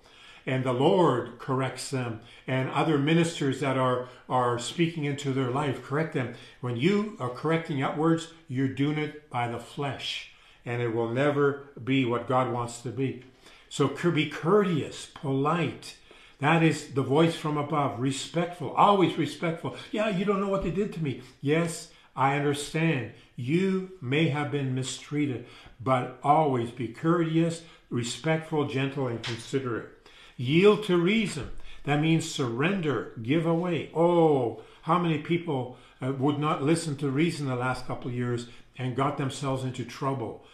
And 0.49 0.65
the 0.65 0.73
Lord 0.73 1.39
corrects 1.39 1.91
them, 1.91 2.23
and 2.47 2.71
other 2.71 2.97
ministers 2.97 3.61
that 3.61 3.77
are, 3.77 4.09
are 4.31 4.59
speaking 4.59 5.05
into 5.05 5.35
their 5.35 5.51
life 5.51 5.85
correct 5.85 6.15
them. 6.15 6.37
When 6.63 6.79
you 6.79 7.19
are 7.21 7.29
correcting 7.29 7.83
upwards, 7.83 8.29
you're 8.49 8.67
doing 8.67 8.97
it 8.97 9.29
by 9.29 9.49
the 9.49 9.59
flesh, 9.59 10.31
and 10.65 10.81
it 10.81 10.95
will 10.95 11.11
never 11.11 11.69
be 11.85 12.07
what 12.07 12.27
God 12.27 12.51
wants 12.51 12.81
to 12.81 12.89
be. 12.89 13.25
So 13.69 13.89
be 13.89 14.31
courteous, 14.31 15.09
polite. 15.15 15.97
That 16.39 16.63
is 16.63 16.95
the 16.95 17.03
voice 17.03 17.37
from 17.37 17.59
above, 17.59 18.01
respectful, 18.01 18.71
always 18.71 19.19
respectful. 19.19 19.77
Yeah, 19.93 20.09
you 20.09 20.25
don't 20.25 20.41
know 20.41 20.49
what 20.49 20.63
they 20.63 20.71
did 20.71 20.95
to 20.95 21.03
me. 21.03 21.21
Yes, 21.43 21.91
I 22.17 22.37
understand. 22.37 23.13
You 23.37 23.91
may 24.01 24.29
have 24.29 24.51
been 24.51 24.75
mistreated, 24.75 25.45
but 25.79 26.19
always 26.23 26.71
be 26.71 26.89
courteous, 26.89 27.65
respectful, 27.91 28.67
gentle, 28.67 29.09
and 29.09 29.23
considerate. 29.23 29.98
Yield 30.39 30.85
to 30.85 30.97
reason. 30.97 31.51
That 31.85 32.01
means 32.01 32.31
surrender, 32.31 33.13
give 33.23 33.45
away. 33.45 33.91
Oh, 33.95 34.63
how 34.83 34.99
many 34.99 35.19
people 35.19 35.77
uh, 36.01 36.13
would 36.13 36.39
not 36.39 36.63
listen 36.63 36.97
to 36.97 37.11
reason 37.11 37.47
the 37.47 37.57
last 37.57 37.87
couple 37.87 38.09
of 38.09 38.17
years 38.17 38.47
and 38.79 38.97
got 38.97 39.19
themselves 39.19 39.65
into 39.65 39.85
trouble? 39.85 40.45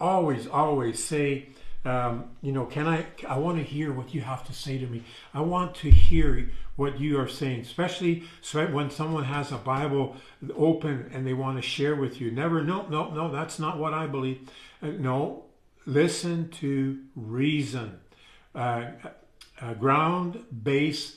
Always, 0.00 0.46
always 0.46 1.02
say, 1.02 1.48
um, 1.84 2.30
you 2.42 2.52
know, 2.52 2.66
can 2.66 2.86
I? 2.86 3.06
I 3.26 3.38
want 3.38 3.56
to 3.58 3.64
hear 3.64 3.92
what 3.92 4.14
you 4.14 4.20
have 4.20 4.44
to 4.46 4.52
say 4.52 4.78
to 4.78 4.86
me. 4.86 5.04
I 5.32 5.40
want 5.40 5.74
to 5.76 5.90
hear 5.90 6.50
what 6.76 7.00
you 7.00 7.18
are 7.18 7.28
saying, 7.28 7.60
especially 7.60 8.24
when 8.52 8.90
someone 8.90 9.24
has 9.24 9.50
a 9.50 9.56
Bible 9.56 10.16
open 10.54 11.10
and 11.12 11.26
they 11.26 11.32
want 11.32 11.56
to 11.56 11.62
share 11.62 11.96
with 11.96 12.20
you. 12.20 12.30
Never, 12.30 12.62
no, 12.62 12.86
no, 12.88 13.10
no, 13.10 13.32
that's 13.32 13.58
not 13.58 13.78
what 13.78 13.94
I 13.94 14.06
believe. 14.06 14.48
Uh, 14.82 14.88
no, 14.98 15.44
listen 15.86 16.50
to 16.60 17.00
reason, 17.16 17.98
uh, 18.54 18.86
uh, 19.60 19.74
ground 19.74 20.44
based, 20.62 21.16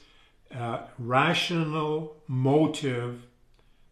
uh, 0.55 0.83
rational 0.97 2.17
motive. 2.27 3.23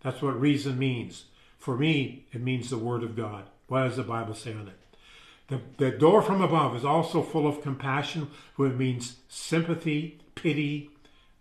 That's 0.02 0.22
what 0.22 0.40
reason 0.40 0.80
means. 0.80 1.26
For 1.58 1.78
me, 1.78 2.26
it 2.32 2.42
means 2.42 2.70
the 2.70 2.78
Word 2.78 3.04
of 3.04 3.16
God. 3.16 3.46
What 3.68 3.84
does 3.84 3.98
the 3.98 4.04
Bible 4.04 4.34
say 4.34 4.54
on 4.54 4.68
it? 4.68 4.80
The, 5.48 5.62
the 5.78 5.92
door 5.92 6.22
from 6.22 6.42
above 6.42 6.76
is 6.76 6.86
also 6.86 7.22
full 7.22 7.48
of 7.48 7.62
compassion, 7.62 8.30
which 8.56 8.74
means 8.74 9.18
sympathy, 9.28 10.20
pity, 10.36 10.92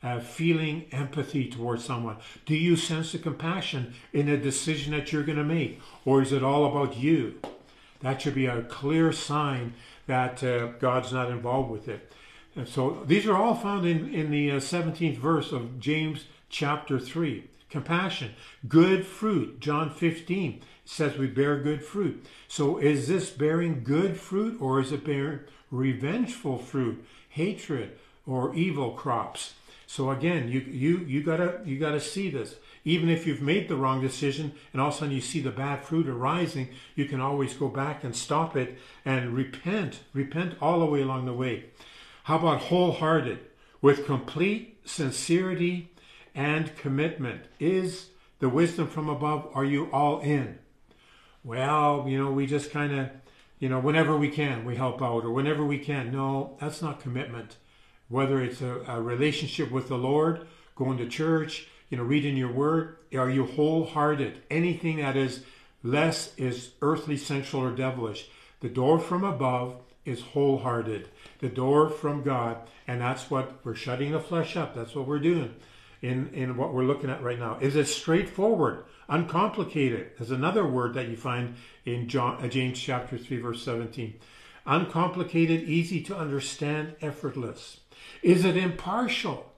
uh, 0.03 0.21
feeling 0.21 0.87
empathy 0.93 1.49
towards 1.49 1.85
someone. 1.85 2.17
Do 2.47 2.55
you 2.55 2.77
sense 2.77 3.13
the 3.13 3.19
compassion 3.19 3.95
in 4.13 4.29
a 4.29 4.37
decision 4.37 4.93
that 4.93 5.13
you're 5.13 5.25
going 5.25 5.39
to 5.39 5.45
make? 5.45 5.81
Or 6.05 6.23
is 6.23 6.33
it 6.33 6.43
all 6.43 6.65
about 6.65 6.97
you? 6.97 7.41
That 8.01 8.23
should 8.23 8.35
be 8.35 8.47
a 8.47 8.63
clear 8.63 9.13
sign 9.13 9.75
that 10.09 10.43
uh, 10.43 10.67
God's 10.81 11.13
not 11.13 11.31
involved 11.31 11.71
with 11.71 11.87
it. 11.87 12.13
And 12.57 12.67
so 12.67 13.05
these 13.07 13.27
are 13.27 13.37
all 13.37 13.55
found 13.55 13.87
in, 13.87 14.13
in 14.13 14.31
the 14.31 14.51
uh, 14.51 14.55
17th 14.57 15.19
verse 15.19 15.53
of 15.53 15.79
James 15.79 16.25
chapter 16.49 16.99
3. 16.99 17.45
Compassion, 17.71 18.33
good 18.67 19.07
fruit. 19.07 19.61
John 19.61 19.91
15 19.91 20.63
says 20.87 21.19
we 21.19 21.27
bear 21.27 21.61
good 21.61 21.85
fruit. 21.85 22.27
So 22.49 22.79
is 22.79 23.07
this 23.07 23.29
bearing 23.29 23.85
good 23.85 24.19
fruit 24.19 24.61
or 24.61 24.81
is 24.81 24.91
it 24.91 25.05
bearing 25.05 25.41
revengeful 25.71 26.59
fruit, 26.59 27.05
hatred, 27.29 27.99
or 28.27 28.55
evil 28.55 28.93
crops? 28.93 29.53
So 29.87 30.11
again, 30.11 30.49
you 30.49 30.61
you 30.61 30.99
you 31.01 31.23
gotta 31.23 31.61
you 31.65 31.79
gotta 31.79 32.01
see 32.01 32.31
this. 32.31 32.57
Even 32.89 33.11
if 33.11 33.27
you've 33.27 33.43
made 33.43 33.69
the 33.69 33.77
wrong 33.77 34.01
decision 34.01 34.51
and 34.73 34.81
all 34.81 34.89
of 34.89 34.95
a 34.95 34.97
sudden 34.97 35.15
you 35.15 35.21
see 35.21 35.41
the 35.41 35.51
bad 35.51 35.85
fruit 35.85 36.09
arising, 36.09 36.71
you 36.95 37.05
can 37.05 37.21
always 37.21 37.53
go 37.53 37.69
back 37.69 38.03
and 38.03 38.17
stop 38.17 38.57
it 38.57 38.79
and 39.05 39.35
repent. 39.35 40.01
Repent 40.15 40.55
all 40.59 40.81
the 40.81 40.87
way 40.87 41.03
along 41.03 41.27
the 41.27 41.35
way. 41.35 41.67
How 42.25 42.39
about 42.39 42.63
wholehearted? 42.63 43.41
With 43.83 44.07
complete 44.07 44.81
sincerity 44.87 45.93
and 46.35 46.75
commitment. 46.77 47.43
Is 47.61 48.07
the 48.39 48.49
wisdom 48.49 48.87
from 48.87 49.11
above, 49.11 49.51
are 49.53 49.67
you 49.67 49.91
all 49.93 50.21
in? 50.21 50.59
Well, 51.45 52.07
you 52.09 52.17
know, 52.17 52.33
we 52.33 52.47
just 52.47 52.71
kind 52.71 52.99
of, 52.99 53.11
you 53.59 53.69
know, 53.69 53.81
whenever 53.81 54.17
we 54.17 54.31
can, 54.31 54.65
we 54.65 54.77
help 54.77 55.03
out, 55.03 55.27
or 55.27 55.31
whenever 55.31 55.63
we 55.63 55.79
can. 55.79 56.11
No, 56.11 56.57
that's 56.59 56.81
not 56.81 57.01
commitment. 57.01 57.59
Whether 58.09 58.41
it's 58.41 58.63
a, 58.63 58.81
a 58.89 59.03
relationship 59.03 59.71
with 59.71 59.89
the 59.89 59.99
Lord, 59.99 60.47
going 60.75 60.97
to 60.97 61.07
church, 61.07 61.69
you 61.89 61.97
know, 61.97 62.03
reading 62.03 62.37
your 62.37 62.53
word? 62.53 62.97
Are 63.17 63.31
you 63.31 63.47
wholehearted? 63.47 64.43
Anything 64.51 64.99
that 64.99 65.17
is 65.17 65.45
less 65.83 66.35
is 66.37 66.73
earthly, 66.83 67.17
sensual, 67.17 67.63
or 67.63 67.75
devilish. 67.75 68.29
The 68.61 68.69
door 68.69 68.99
from 68.99 69.25
above 69.25 69.81
is 70.05 70.21
wholehearted. 70.21 71.09
The 71.41 71.49
door 71.49 71.89
from 71.89 72.23
God, 72.23 72.59
and 72.87 73.01
that's 73.01 73.31
what 73.31 73.65
we're 73.65 73.75
shutting 73.75 74.13
the 74.13 74.21
flesh 74.21 74.57
up. 74.57 74.75
That's 74.75 74.95
what 74.95 75.07
we're 75.07 75.19
doing 75.19 75.55
in, 76.03 76.29
in 76.35 76.57
what 76.57 76.73
we're 76.73 76.85
looking 76.85 77.11
at 77.11 77.23
right 77.23 77.39
now. 77.39 77.59
Is 77.61 77.77
it 77.77 77.87
straightforward, 77.87 78.85
uncomplicated? 79.09 80.13
Is 80.19 80.31
another 80.31 80.67
word 80.67 80.95
that 80.95 81.09
you 81.09 81.17
find 81.17 81.57
in 81.85 82.09
John, 82.09 82.43
uh, 82.43 82.49
James 82.49 82.79
chapter 82.79 83.19
3, 83.19 83.39
verse 83.39 83.63
17. 83.63 84.15
Uncomplicated, 84.67 85.63
easy 85.63 86.03
to 86.03 86.17
understand, 86.17 86.95
effortless. 87.01 87.81
Is 88.23 88.45
it 88.45 88.57
impartial? 88.57 89.53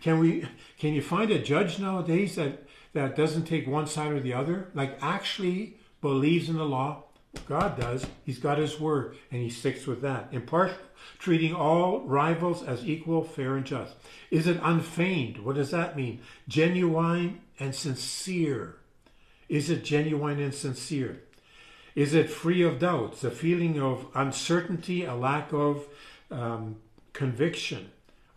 Can 0.00 0.18
we 0.18 0.46
can 0.78 0.94
you 0.94 1.02
find 1.02 1.30
a 1.30 1.38
judge 1.38 1.78
nowadays 1.78 2.36
that 2.36 2.64
that 2.92 3.16
doesn't 3.16 3.44
take 3.44 3.66
one 3.66 3.86
side 3.86 4.12
or 4.12 4.20
the 4.20 4.34
other? 4.34 4.70
Like 4.74 4.98
actually 5.02 5.76
believes 6.00 6.48
in 6.48 6.56
the 6.56 6.64
law? 6.64 7.04
God 7.46 7.78
does. 7.78 8.06
He's 8.24 8.38
got 8.38 8.58
his 8.58 8.80
word 8.80 9.16
and 9.30 9.40
he 9.40 9.50
sticks 9.50 9.86
with 9.86 10.02
that. 10.02 10.28
Impartial, 10.32 10.78
treating 11.18 11.54
all 11.54 12.00
rivals 12.00 12.62
as 12.62 12.84
equal, 12.84 13.22
fair, 13.22 13.56
and 13.56 13.64
just. 13.64 13.94
Is 14.30 14.46
it 14.46 14.60
unfeigned? 14.62 15.38
What 15.38 15.56
does 15.56 15.70
that 15.70 15.96
mean? 15.96 16.20
Genuine 16.48 17.40
and 17.58 17.74
sincere. 17.74 18.76
Is 19.48 19.70
it 19.70 19.84
genuine 19.84 20.40
and 20.40 20.54
sincere? 20.54 21.22
Is 21.94 22.14
it 22.14 22.30
free 22.30 22.62
of 22.62 22.78
doubts, 22.78 23.24
a 23.24 23.30
feeling 23.30 23.80
of 23.80 24.06
uncertainty, 24.14 25.04
a 25.04 25.14
lack 25.14 25.52
of 25.52 25.86
um, 26.30 26.76
conviction? 27.12 27.90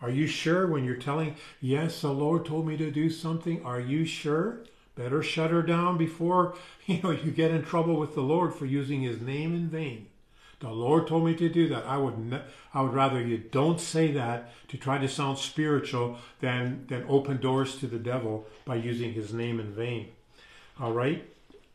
Are 0.03 0.09
you 0.09 0.27
sure 0.27 0.67
when 0.67 0.83
you're 0.83 0.97
telling, 0.97 1.37
yes, 1.61 2.01
the 2.01 2.11
Lord 2.11 2.45
told 2.45 2.67
me 2.67 2.75
to 2.75 2.91
do 2.91 3.09
something? 3.09 3.63
Are 3.63 3.79
you 3.79 4.03
sure? 4.03 4.59
Better 4.97 5.23
shut 5.23 5.49
her 5.49 5.63
down 5.63 5.97
before 5.97 6.55
you 6.85 7.01
know 7.01 7.11
you 7.11 7.31
get 7.31 7.51
in 7.51 7.63
trouble 7.63 7.95
with 7.95 8.13
the 8.13 8.21
Lord 8.21 8.53
for 8.53 8.65
using 8.65 9.01
his 9.01 9.21
name 9.21 9.55
in 9.55 9.69
vain. 9.69 10.07
The 10.59 10.71
Lord 10.71 11.07
told 11.07 11.25
me 11.25 11.35
to 11.35 11.47
do 11.47 11.69
that. 11.69 11.85
I 11.85 11.95
would 11.95 12.19
ne- 12.19 12.41
I 12.73 12.81
would 12.81 12.93
rather 12.93 13.21
you 13.21 13.37
don't 13.37 13.79
say 13.79 14.11
that 14.11 14.51
to 14.67 14.77
try 14.77 14.97
to 14.97 15.07
sound 15.07 15.37
spiritual 15.37 16.17
than 16.41 16.85
than 16.89 17.05
open 17.07 17.37
doors 17.37 17.77
to 17.77 17.87
the 17.87 17.97
devil 17.97 18.45
by 18.65 18.75
using 18.75 19.13
his 19.13 19.33
name 19.33 19.57
in 19.57 19.73
vain. 19.73 20.09
All 20.81 20.91
right? 20.91 21.25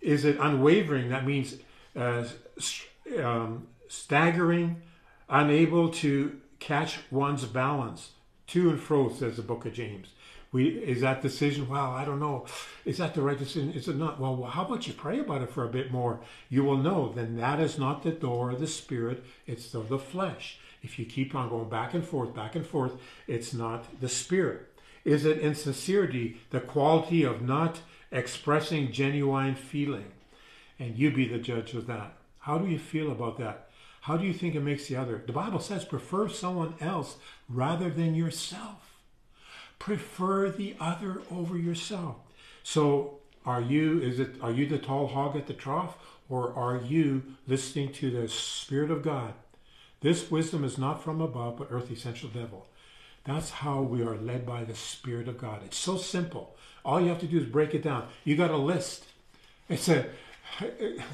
Is 0.03 0.27
it 0.27 0.37
unwavering? 0.39 1.09
That 1.09 1.27
means 1.27 1.57
uh, 1.97 2.25
um, 3.23 3.69
staggering, 3.89 4.83
unable 5.31 5.89
to 5.93 6.39
catch 6.59 6.99
one's 7.11 7.47
balance 7.47 8.11
to 8.49 8.71
and 8.71 8.81
fro, 8.81 9.11
says 9.11 9.37
the 9.37 9.43
book 9.43 9.67
of 9.67 9.73
James. 9.73 10.09
We 10.51 10.69
is 10.69 11.03
that 11.03 11.21
decision? 11.21 11.69
Well, 11.69 11.91
I 11.91 12.05
don't 12.05 12.21
know. 12.21 12.47
Is 12.85 12.99
that 12.99 13.15
the 13.15 13.23
right 13.23 13.39
decision? 13.39 13.73
Is 13.73 13.87
it 13.87 13.97
not? 13.97 14.19
Well, 14.19 14.45
how 14.45 14.65
about 14.65 14.87
you 14.87 14.95
pray 14.95 15.19
about 15.19 15.43
it 15.43 15.51
for 15.51 15.65
a 15.65 15.69
bit 15.69 15.93
more? 15.93 16.21
You 16.49 16.65
will 16.65 16.79
know. 16.79 17.13
Then 17.13 17.37
that 17.37 17.61
is 17.61 17.79
not 17.79 18.03
the 18.03 18.13
door 18.13 18.51
of 18.51 18.61
the 18.61 18.67
spirit; 18.67 19.25
it's 19.47 19.71
the, 19.71 19.81
the 19.81 19.99
flesh. 19.99 20.59
If 20.83 20.99
you 20.99 21.05
keep 21.05 21.35
on 21.35 21.51
going 21.51 21.69
back 21.69 21.93
and 21.93 22.05
forth, 22.05 22.35
back 22.35 22.55
and 22.55 22.67
forth, 22.67 22.93
it's 23.27 23.53
not 23.53 24.01
the 24.01 24.09
spirit. 24.09 24.69
Is 25.05 25.25
it 25.25 25.39
insincerity, 25.39 26.41
the 26.51 26.61
quality 26.61 27.25
of 27.25 27.43
not 27.43 27.81
expressing 28.11 28.93
genuine 28.93 29.55
feeling? 29.55 30.13
And 30.79 30.97
you 30.97 31.11
be 31.11 31.27
the 31.27 31.39
judge 31.39 31.75
of 31.75 31.87
that. 31.89 32.15
How 32.41 32.59
do 32.59 32.69
you 32.69 32.79
feel 32.79 33.11
about 33.11 33.39
that? 33.39 33.68
How 34.09 34.17
do 34.17 34.25
you 34.25 34.33
think 34.33 34.55
it 34.55 34.61
makes 34.61 34.87
the 34.87 34.97
other? 34.97 35.23
The 35.27 35.35
Bible 35.35 35.61
says 35.61 35.85
prefer 35.85 36.31
someone 36.31 36.73
else 36.81 37.19
rather 37.47 37.91
than 37.91 38.15
yourself. 38.15 39.03
Prefer 39.79 40.49
the 40.49 40.77
other 40.81 41.21
over 41.31 41.59
yourself. 41.59 42.17
So 42.63 43.19
are 43.45 43.61
you 43.61 44.01
is 44.01 44.19
it 44.19 44.37
are 44.41 44.51
you 44.51 44.67
the 44.67 44.79
tall 44.79 45.09
hog 45.09 45.37
at 45.37 45.47
the 45.47 45.53
trough 45.53 45.99
or 46.31 46.55
are 46.55 46.79
you 46.79 47.23
listening 47.47 47.93
to 47.93 48.11
the 48.11 48.29
spirit 48.29 48.91
of 48.91 49.03
God? 49.03 49.35
This 50.01 50.31
wisdom 50.31 50.65
is 50.65 50.79
not 50.79 51.05
from 51.05 51.21
above 51.21 51.59
but 51.59 51.69
earthly 51.71 51.95
essential 51.95 52.31
devil. 52.31 52.67
That's 53.25 53.51
how 53.51 53.83
we 53.83 54.01
are 54.01 54.17
led 54.17 54.47
by 54.47 54.65
the 54.65 54.75
spirit 54.75 55.29
of 55.29 55.37
God. 55.37 55.61
It's 55.67 55.77
so 55.77 55.99
simple. 55.99 56.57
All 56.83 56.99
you 56.99 57.09
have 57.09 57.21
to 57.21 57.27
do 57.27 57.37
is 57.37 57.45
break 57.45 57.75
it 57.75 57.83
down. 57.83 58.09
You 58.25 58.37
got 58.37 58.51
a 58.51 58.57
list. 58.57 59.05
It's 59.69 59.91
a 59.91 60.07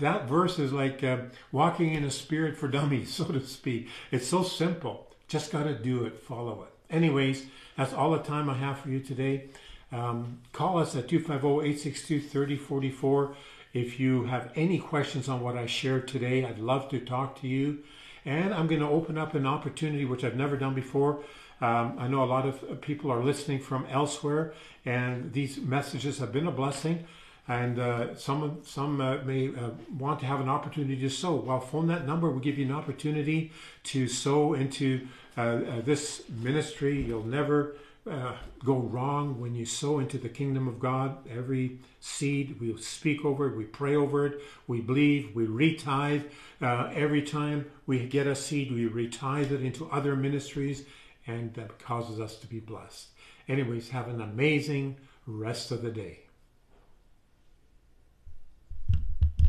that 0.01 0.29
verse 0.29 0.59
is 0.59 0.73
like 0.73 1.05
uh, 1.05 1.19
walking 1.53 1.95
in 1.95 2.05
a 2.05 2.11
spirit 2.11 2.57
for 2.57 2.69
dummies, 2.69 3.13
so 3.15 3.25
to 3.25 3.41
speak. 3.41 3.89
It's 4.11 4.27
so 4.27 4.43
simple. 4.43 5.09
Just 5.29 5.53
got 5.53 5.65
to 5.65 5.75
do 5.75 6.05
it, 6.05 6.19
follow 6.19 6.65
it. 6.65 6.95
Anyways, 6.95 7.47
that's 7.77 7.93
all 7.93 8.13
the 8.13 8.19
time 8.19 8.49
I 8.49 8.55
have 8.55 8.79
for 8.79 8.91
you 8.91 9.01
today. 9.01 9.49
Um, 9.91 10.41
call 10.53 10.79
us 10.79 10.95
at 10.97 11.09
250-862-3044 11.09 13.35
if 13.73 13.99
you 14.01 14.25
have 14.25 14.53
any 14.55 14.79
questions 14.79 15.29
on 15.29 15.41
what 15.41 15.57
I 15.57 15.67
shared 15.67 16.07
today. 16.09 16.45
I'd 16.45 16.59
love 16.59 16.89
to 16.91 17.01
talk 17.01 17.41
to 17.41 17.49
you. 17.49 17.79
And 18.25 18.55
I'm 18.55 18.67
going 18.67 18.81
to 18.81 18.89
open 18.89 19.17
up 19.19 19.35
an 19.35 19.47
opportunity 19.47 20.05
which 20.05 20.25
I've 20.25 20.37
never 20.37 20.57
done 20.57 20.75
before. 20.75 21.21
Um, 21.61 21.95
I 21.99 22.09
know 22.09 22.23
a 22.23 22.27
lot 22.27 22.47
of 22.47 22.81
people 22.81 23.13
are 23.13 23.23
listening 23.23 23.61
from 23.61 23.87
elsewhere, 23.91 24.55
and 24.85 25.33
these 25.33 25.59
messages 25.59 26.19
have 26.19 26.33
been 26.33 26.47
a 26.47 26.53
blessing 26.53 27.07
and 27.47 27.79
uh, 27.79 28.15
some 28.15 28.61
some 28.65 29.01
uh, 29.01 29.19
may 29.25 29.49
uh, 29.49 29.71
want 29.99 30.21
to 30.21 30.27
have 30.27 30.41
an 30.41 30.49
opportunity 30.49 30.99
to 31.01 31.11
sow. 31.11 31.37
Well, 31.37 31.61
phone 31.61 31.89
that 31.89 32.07
number. 32.07 32.31
We'll 32.31 32.41
give 32.41 32.59
you 32.59 32.65
an 32.65 32.73
opportunity 32.73 33.53
to 33.85 34.09
sow 34.09 34.55
into 34.55 35.07
uh, 35.37 35.41
uh, 35.41 35.81
this 35.83 36.23
ministry. 36.31 37.03
You'll 37.03 37.27
never 37.27 37.77
uh, 38.11 38.37
go 38.65 38.79
wrong 38.79 39.41
when 39.41 39.55
you 39.55 39.67
sow 39.67 39.99
into 39.99 40.17
the 40.17 40.29
kingdom 40.29 40.69
of 40.69 40.81
God. 40.81 41.19
Every 41.29 41.81
seed, 42.01 42.59
we 42.61 42.75
speak 42.79 43.25
over 43.27 43.49
it, 43.49 43.57
we 43.57 43.65
pray 43.65 43.95
over 43.95 44.27
it, 44.27 44.41
we 44.67 44.81
believe, 44.81 45.35
we 45.35 45.47
retithe. 45.47 46.25
every 46.61 47.23
time 47.23 47.71
we 47.87 48.07
get 48.07 48.27
a 48.27 48.35
seed, 48.35 48.73
we 48.73 48.89
retithe 48.89 49.51
it 49.51 49.63
into 49.63 49.89
other 49.91 50.17
ministries, 50.17 50.85
and 51.27 51.53
that 51.55 51.79
causes 51.79 52.21
us 52.21 52.37
to 52.37 52.47
be 52.47 52.61
blessed. 52.61 53.09
Anyways, 53.49 53.91
have 53.91 54.09
an 54.09 54.21
amazing 54.23 54.97
rest 55.27 55.71
of 55.71 55.83
the 55.83 55.91
day. 55.91 56.24